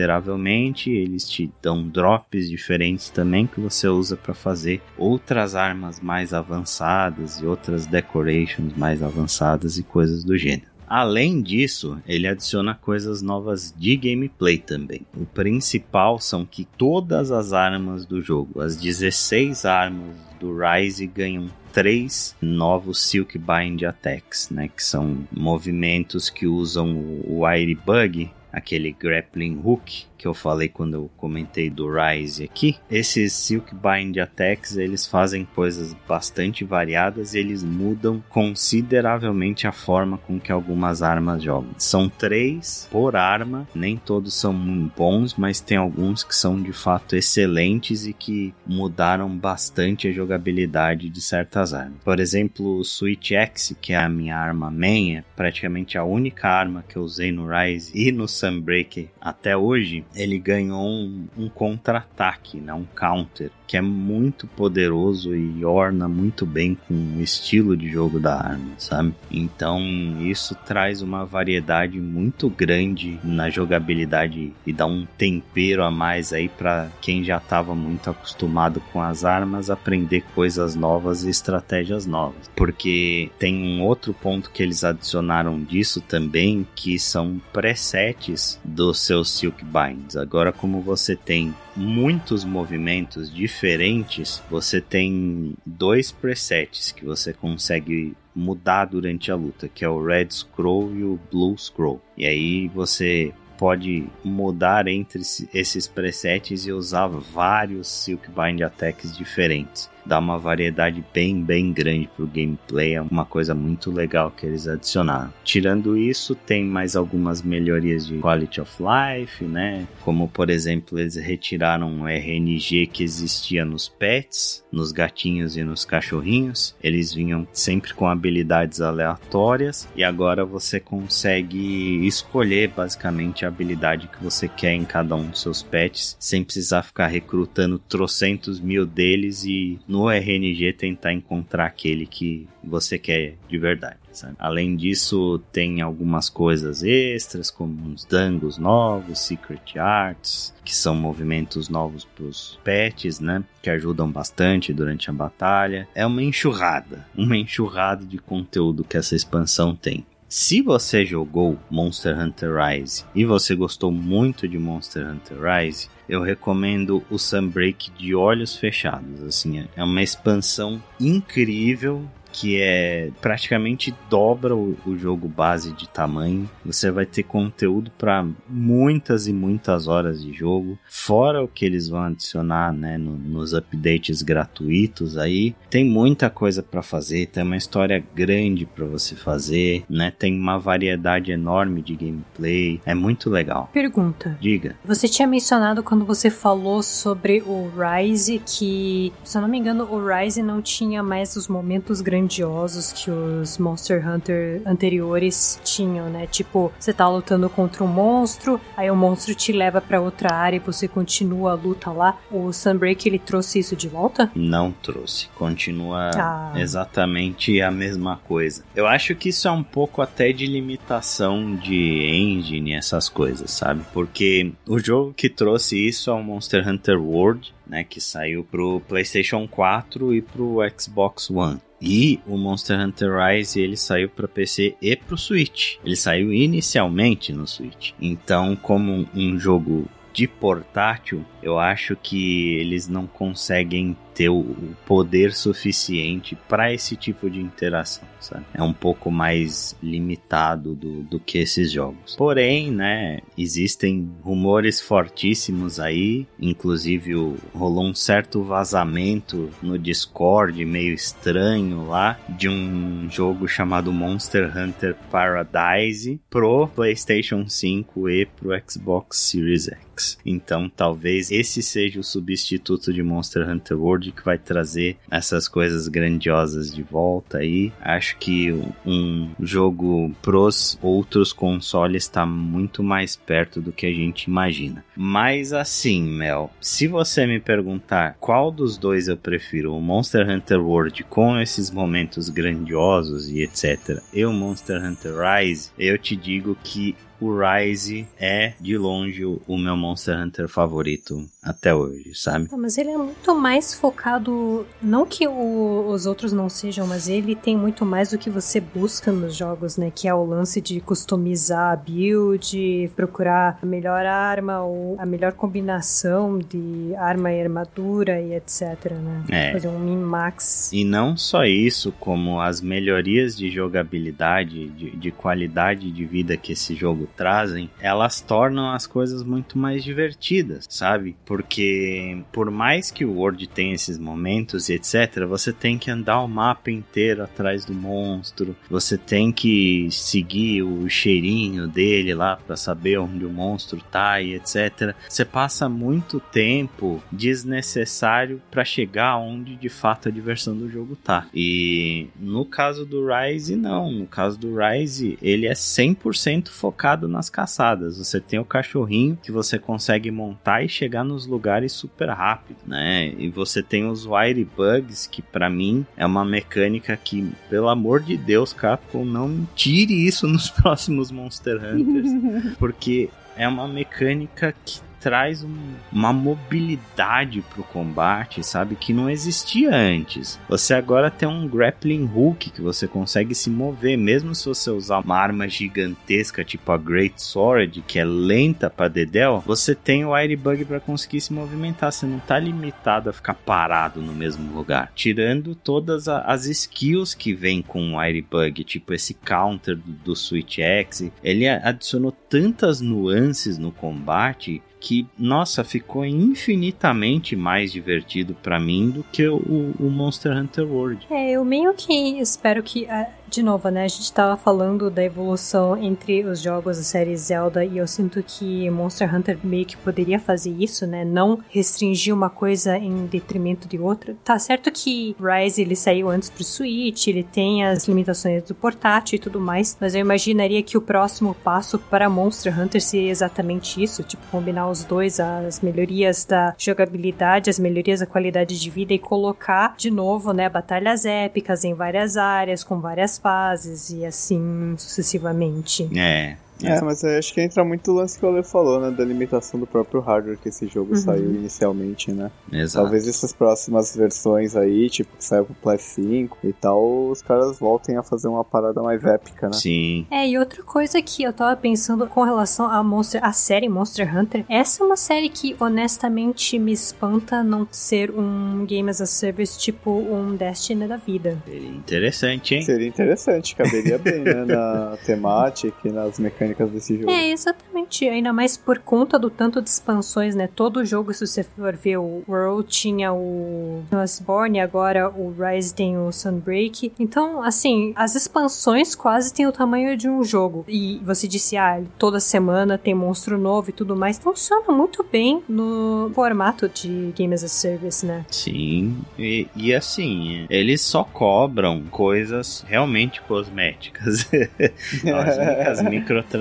[0.90, 7.40] eles te dão drops diferentes também que você usa para fazer outras armas mais avançadas
[7.40, 10.76] e outras decorations mais avançadas e coisas do gênero.
[10.88, 15.04] Além disso, ele adiciona coisas novas de gameplay também.
[15.16, 21.48] O principal são que todas as armas do jogo, as 16 armas do Rise ganham
[21.72, 28.90] três novos Silk Bind Attacks, né, que são movimentos que usam o Wire Bug, aquele
[28.90, 34.76] grappling hook que eu falei quando eu comentei do Rise aqui, esses Silk Bind Attacks,
[34.78, 41.42] eles fazem coisas bastante variadas e eles mudam consideravelmente a forma com que algumas armas
[41.42, 41.70] jogam.
[41.76, 44.54] São três por arma, nem todos são
[44.96, 51.10] bons, mas tem alguns que são de fato excelentes e que mudaram bastante a jogabilidade
[51.10, 51.98] de certas armas.
[52.02, 56.48] Por exemplo, o Switch X, que é a minha arma main, é praticamente a única
[56.48, 61.48] arma que eu usei no Rise e no Sunbreak até hoje, ele ganhou um, um
[61.48, 62.72] contra-ataque, né?
[62.72, 68.18] um counter, que é muito poderoso e orna muito bem com o estilo de jogo
[68.18, 69.14] da arma, sabe?
[69.30, 69.80] Então
[70.20, 76.48] isso traz uma variedade muito grande na jogabilidade e dá um tempero a mais aí
[76.48, 82.50] para quem já estava muito acostumado com as armas aprender coisas novas e estratégias novas.
[82.54, 89.30] Porque tem um outro ponto que eles adicionaram disso também, que são presets dos seus
[89.30, 90.16] Silk Binds.
[90.16, 98.86] Agora como você tem muitos movimentos diferentes, você tem dois presets que você consegue mudar
[98.86, 102.00] durante a luta, que é o Red Scroll e o Blue Scroll.
[102.16, 105.22] E aí você pode mudar entre
[105.54, 112.08] esses presets e usar vários Silk Bind Attacks diferentes dá uma variedade bem, bem grande
[112.14, 112.94] pro gameplay.
[112.94, 115.32] É uma coisa muito legal que eles adicionaram.
[115.44, 119.86] Tirando isso, tem mais algumas melhorias de quality of life, né?
[120.02, 125.84] Como, por exemplo, eles retiraram o RNG que existia nos pets, nos gatinhos e nos
[125.84, 126.74] cachorrinhos.
[126.82, 134.22] Eles vinham sempre com habilidades aleatórias e agora você consegue escolher basicamente a habilidade que
[134.22, 139.44] você quer em cada um dos seus pets, sem precisar ficar recrutando trocentos mil deles
[139.44, 143.98] e no RNG tentar encontrar aquele que você quer de verdade.
[144.12, 144.34] Sabe?
[144.38, 151.68] Além disso, tem algumas coisas extras, como uns dangos novos, secret arts, que são movimentos
[151.68, 153.44] novos para os pets, né?
[153.62, 155.86] Que ajudam bastante durante a batalha.
[155.94, 160.04] É uma enxurrada, uma enxurrada de conteúdo que essa expansão tem.
[160.28, 166.20] Se você jogou Monster Hunter Rise e você gostou muito de Monster Hunter Rise, eu
[166.20, 169.22] recomendo o Sunbreak de olhos fechados.
[169.22, 172.04] Assim, é uma expansão incrível
[172.36, 176.48] que é praticamente dobra o, o jogo base de tamanho.
[176.64, 181.88] Você vai ter conteúdo para muitas e muitas horas de jogo, fora o que eles
[181.88, 185.54] vão adicionar, né, no, nos updates gratuitos aí.
[185.70, 190.12] Tem muita coisa para fazer, tem uma história grande para você fazer, né?
[190.16, 192.80] Tem uma variedade enorme de gameplay.
[192.84, 193.70] É muito legal.
[193.72, 194.36] Pergunta.
[194.40, 194.76] Diga.
[194.84, 199.84] Você tinha mencionado quando você falou sobre o Rise que, se eu não me engano,
[199.84, 206.26] o Rise não tinha mais os momentos grandiosos que os Monster Hunter anteriores tinham, né?
[206.26, 210.56] Tipo, você tá lutando contra um monstro, aí o monstro te leva para outra área
[210.56, 212.18] e você continua a luta lá.
[212.30, 214.30] O Sunbreak ele trouxe isso de volta?
[214.34, 215.28] Não trouxe.
[215.36, 216.52] Continua ah.
[216.56, 218.64] exatamente a mesma coisa.
[218.74, 223.84] Eu acho que isso é um pouco até de limitação de engine, essas coisas, sabe?
[223.92, 228.80] Porque o jogo que trouxe isso é o Monster Hunter World, né, que saiu pro
[228.80, 231.60] PlayStation 4 e pro Xbox One.
[231.80, 235.76] E o Monster Hunter Rise ele saiu para PC e para o Switch.
[235.84, 237.92] Ele saiu inicialmente no Switch.
[238.00, 244.56] Então, como um jogo de portátil, eu acho que eles não conseguem ter o
[244.86, 248.46] poder suficiente para esse tipo de interação, sabe?
[248.54, 252.16] É um pouco mais limitado do, do que esses jogos.
[252.16, 257.12] Porém, né, existem rumores fortíssimos aí, inclusive
[257.54, 264.96] rolou um certo vazamento no Discord meio estranho lá de um jogo chamado Monster Hunter
[265.10, 270.18] Paradise pro PlayStation 5 e pro Xbox Series X.
[270.24, 275.88] Então, talvez esse seja o substituto de Monster Hunter World que vai trazer essas coisas
[275.88, 277.72] grandiosas de volta aí.
[277.80, 278.52] Acho que
[278.84, 284.84] um jogo pros outros consoles está muito mais perto do que a gente imagina.
[284.96, 290.60] Mas assim, Mel, se você me perguntar qual dos dois eu prefiro, o Monster Hunter
[290.60, 296.56] World com esses momentos grandiosos e etc, e o Monster Hunter Rise, eu te digo
[296.62, 302.48] que o Rise é, de longe, o meu Monster Hunter favorito até hoje, sabe?
[302.56, 304.66] Mas ele é muito mais focado.
[304.82, 308.60] Não que o, os outros não sejam, mas ele tem muito mais do que você
[308.60, 309.92] busca nos jogos, né?
[309.94, 315.32] Que é o lance de customizar a build, procurar a melhor arma ou a melhor
[315.32, 319.24] combinação de arma e armadura e etc, né?
[319.28, 319.52] É.
[319.52, 320.70] Fazer um min-max.
[320.72, 326.52] E não só isso, como as melhorias de jogabilidade, de, de qualidade de vida que
[326.52, 331.16] esse jogo trazem, elas tornam as coisas muito mais divertidas, sabe?
[331.24, 336.20] Porque por mais que o World tenha esses momentos e etc, você tem que andar
[336.20, 342.56] o mapa inteiro atrás do monstro, você tem que seguir o cheirinho dele lá para
[342.56, 344.94] saber onde o monstro tá e etc.
[345.08, 351.26] Você passa muito tempo desnecessário para chegar onde de fato a diversão do jogo tá.
[351.34, 357.28] E no caso do Rise não, no caso do Rise ele é 100% focado nas
[357.28, 357.98] caçadas.
[357.98, 363.12] Você tem o cachorrinho que você consegue montar e chegar nos lugares super rápido, né?
[363.18, 368.00] E você tem os Wire Bugs, que para mim é uma mecânica que, pelo amor
[368.00, 374.80] de Deus, Capcom, não tire isso nos próximos Monster Hunters, porque é uma mecânica que
[375.06, 375.54] traz um,
[375.92, 378.74] uma mobilidade pro combate, sabe?
[378.74, 380.36] Que não existia antes.
[380.48, 384.98] Você agora tem um grappling hook que você consegue se mover, mesmo se você usar
[384.98, 390.12] uma arma gigantesca, tipo a Great Sword, que é lenta pra Dedel, você tem o
[390.12, 391.92] Airbug para conseguir se movimentar.
[391.92, 394.90] Você não tá limitado a ficar parado no mesmo lugar.
[394.92, 400.58] Tirando todas as skills que vem com o Airbug, tipo esse counter do, do Switch
[400.58, 408.90] X, ele adicionou tantas nuances no combate que, nossa, ficou infinitamente mais divertido para mim
[408.90, 411.06] do que o, o, Monster Hunter World.
[411.10, 413.84] É, eu meio que espero que ah, de novo, né?
[413.84, 418.22] A gente tava falando da evolução entre os jogos da série Zelda e eu sinto
[418.22, 421.04] que Monster Hunter meio que poderia fazer isso, né?
[421.04, 424.16] Não restringir uma coisa em detrimento de outra.
[424.24, 429.16] Tá certo que Rise ele saiu antes pro Switch, ele tem as limitações do portátil
[429.16, 433.82] e tudo mais, mas eu imaginaria que o próximo passo para Monster Hunter seria exatamente
[433.82, 438.94] isso, tipo combinar os dois, as melhorias da jogabilidade, as melhorias da qualidade de vida
[438.94, 444.74] e colocar de novo, né, batalhas épicas em várias áreas com várias fases e assim
[444.78, 445.88] sucessivamente.
[445.96, 448.90] É, É, mas acho que entra muito o lance que o Ale falou, né?
[448.90, 451.00] Da limitação do próprio hardware que esse jogo uhum.
[451.00, 452.30] saiu inicialmente, né?
[452.50, 452.84] Exato.
[452.84, 457.58] Talvez essas próximas versões aí, tipo, que saiu pro Play 5 e tal, os caras
[457.58, 459.52] voltem a fazer uma parada mais épica, né?
[459.52, 460.06] Sim.
[460.10, 464.16] É, e outra coisa que eu tava pensando com relação a Monster, a série Monster
[464.16, 469.06] Hunter, essa é uma série que honestamente me espanta não ser um Game as a
[469.06, 471.38] Service tipo um Destiny da vida.
[471.46, 472.62] Seria interessante, hein?
[472.62, 474.44] Seria interessante, caberia bem, né?
[474.44, 477.10] Na temática e nas mecânicas desse jogo.
[477.10, 478.08] É, exatamente.
[478.08, 480.48] Ainda mais por conta do tanto de expansões, né?
[480.54, 485.98] Todo jogo, se você for ver, o World tinha o Bloodborne, agora o Rise tem
[485.98, 486.92] o Sunbreak.
[486.98, 490.64] Então, assim, as expansões quase têm o tamanho de um jogo.
[490.68, 494.18] E você disse, ah, toda semana tem monstro novo e tudo mais.
[494.18, 498.24] Funciona muito bem no formato de Game as a Service, né?
[498.30, 498.98] Sim.
[499.18, 504.28] E, e assim, eles só cobram coisas realmente cosméticas.
[505.16, 506.35] As únicas microtransações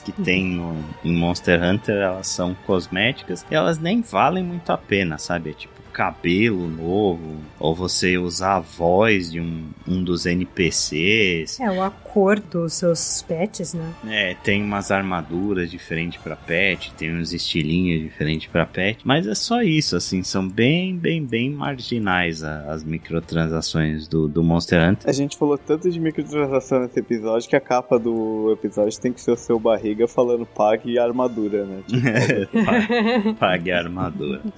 [0.00, 4.78] que tem no, em Monster Hunter, elas são cosméticas e elas nem valem muito a
[4.78, 5.50] pena, sabe?
[5.50, 11.60] É tipo, cabelo novo, ou você usar a voz de um, um dos NPCs.
[11.60, 13.92] É, o a cor dos seus pets, né?
[14.06, 19.34] É, tem umas armaduras diferentes para pet, tem uns estilinhos diferentes para pet, mas é
[19.34, 25.08] só isso, assim, são bem, bem, bem marginais as microtransações do, do Monster Hunter.
[25.08, 29.20] A gente falou tanto de microtransação nesse episódio que a capa do episódio tem que
[29.20, 31.82] ser o seu barriga falando pague a armadura, né?
[31.86, 32.00] Tipo,
[32.64, 34.40] pague, pague a armadura.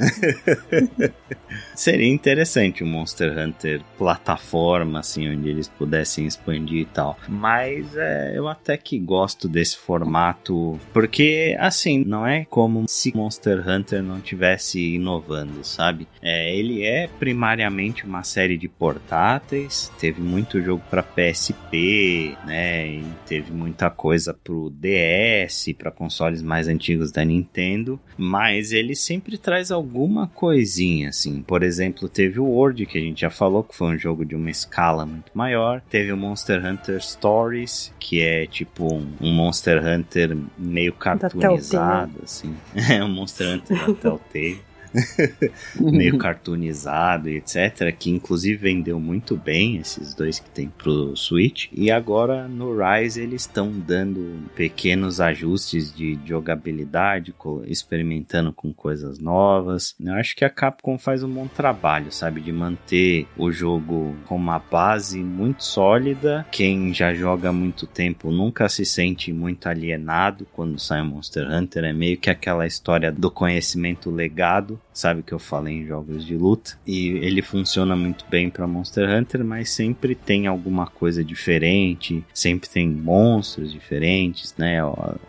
[1.75, 7.19] Seria interessante um Monster Hunter plataforma, assim, onde eles pudessem expandir e tal.
[7.29, 13.69] Mas é, eu até que gosto desse formato, porque, assim, não é como se Monster
[13.69, 16.07] Hunter não tivesse inovando, sabe?
[16.21, 22.87] É, ele é primariamente uma série de portáteis, teve muito jogo para PSP, né?
[22.87, 29.39] E teve muita coisa pro DS, para consoles mais antigos da Nintendo, mas ele sempre
[29.39, 31.43] traz alguma coisinha, assim.
[31.43, 34.35] Por exemplo, teve o World, que a gente já falou, que foi um jogo de
[34.35, 35.81] uma escala muito maior.
[35.89, 42.55] Teve o Monster Hunter Stories, que é tipo um, um Monster Hunter meio cartoonizado, assim.
[42.93, 44.61] É um Monster Hunter da Telltale.
[45.81, 47.95] meio cartoonizado e etc.
[47.97, 51.69] Que inclusive vendeu muito bem esses dois que tem pro Switch.
[51.73, 57.35] E agora no Rise eles estão dando pequenos ajustes de jogabilidade,
[57.67, 59.95] experimentando com coisas novas.
[60.01, 62.41] Eu acho que a Capcom faz um bom trabalho, sabe?
[62.41, 66.47] De manter o jogo com uma base muito sólida.
[66.51, 71.51] Quem já joga há muito tempo nunca se sente muito alienado quando sai um Monster
[71.51, 71.85] Hunter.
[71.85, 76.37] É meio que aquela história do conhecimento legado sabe que eu falei em jogos de
[76.37, 82.25] luta e ele funciona muito bem para Monster Hunter, mas sempre tem alguma coisa diferente,
[82.33, 84.79] sempre tem monstros diferentes, né?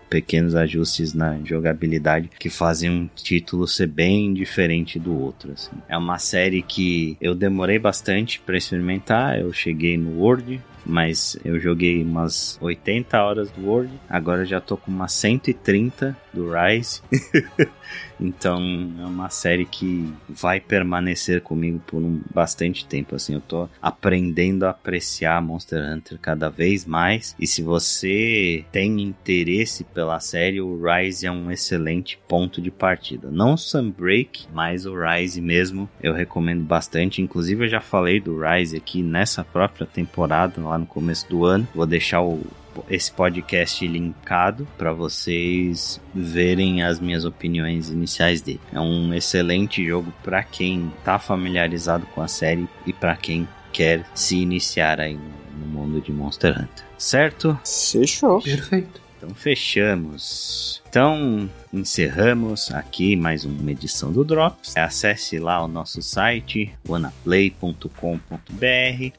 [0.10, 5.54] Pequenos ajustes na jogabilidade que fazem um título ser bem diferente do outro.
[5.54, 5.72] Assim.
[5.88, 9.40] É uma série que eu demorei bastante para experimentar.
[9.40, 14.78] Eu cheguei no World, mas eu joguei umas 80 horas do World, agora já tô
[14.78, 17.02] com umas 130 do Rise.
[18.20, 18.62] então
[19.00, 23.16] é uma série que vai permanecer comigo por um bastante tempo.
[23.16, 27.36] Assim, eu tô aprendendo a apreciar Monster Hunter cada vez mais.
[27.40, 33.30] E se você tem interesse pela série, o Rise é um excelente ponto de partida.
[33.32, 37.22] Não o Sunbreak, mas o Rise mesmo eu recomendo bastante.
[37.22, 41.68] Inclusive eu já falei do Rise aqui nessa própria temporada lá no começo do ano.
[41.74, 42.42] Vou deixar o
[42.90, 48.62] esse podcast linkado para vocês verem as minhas opiniões iniciais dele.
[48.72, 54.06] É um excelente jogo para quem tá familiarizado com a série e para quem quer
[54.14, 55.20] se iniciar aí
[55.58, 56.86] no mundo de Monster Hunter.
[56.98, 57.60] Certo?
[57.66, 58.42] Fechou.
[58.42, 59.02] Perfeito.
[59.18, 60.83] Então fechamos.
[60.94, 64.78] Então, encerramos aqui mais uma edição do Drops.
[64.78, 67.90] Acesse lá o nosso site, wanaplay.com.br.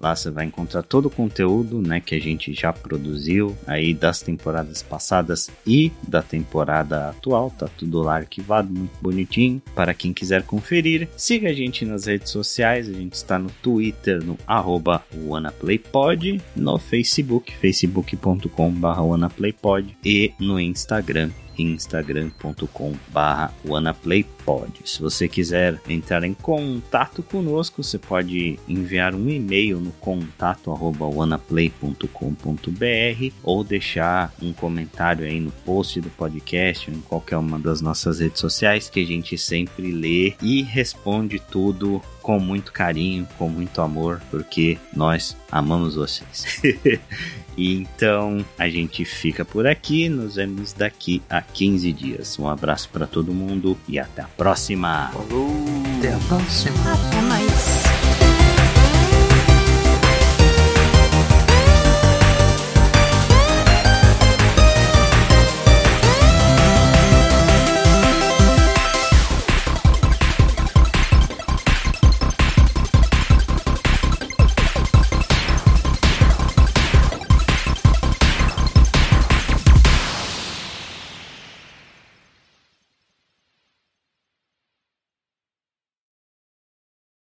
[0.01, 4.23] Lá você vai encontrar todo o conteúdo né, que a gente já produziu aí das
[4.23, 7.51] temporadas passadas e da temporada atual.
[7.51, 9.61] Tá tudo lá arquivado, muito bonitinho.
[9.75, 12.89] Para quem quiser conferir, siga a gente nas redes sociais.
[12.89, 21.33] A gente está no Twitter, no arroba WannaPlayPod, no Facebook, facebook.com.br WannaPlayPod e no Instagram
[21.59, 24.73] instagram.com/barra wanaplaypod.
[24.85, 31.07] Se você quiser entrar em contato conosco, você pode enviar um e-mail no contato arroba
[31.07, 37.81] wanaplay.com.br ou deixar um comentário aí no post do podcast ou em qualquer uma das
[37.81, 43.51] nossas redes sociais que a gente sempre lê e responde tudo com muito carinho, com
[43.51, 46.63] muito amor, porque nós amamos vocês.
[47.57, 52.39] Então a gente fica por aqui, nos vemos daqui a 15 dias.
[52.39, 55.11] Um abraço para todo mundo e até a próxima.
[55.13, 55.51] Falou!
[55.99, 56.93] Até a próxima.
[56.93, 57.74] Até mais.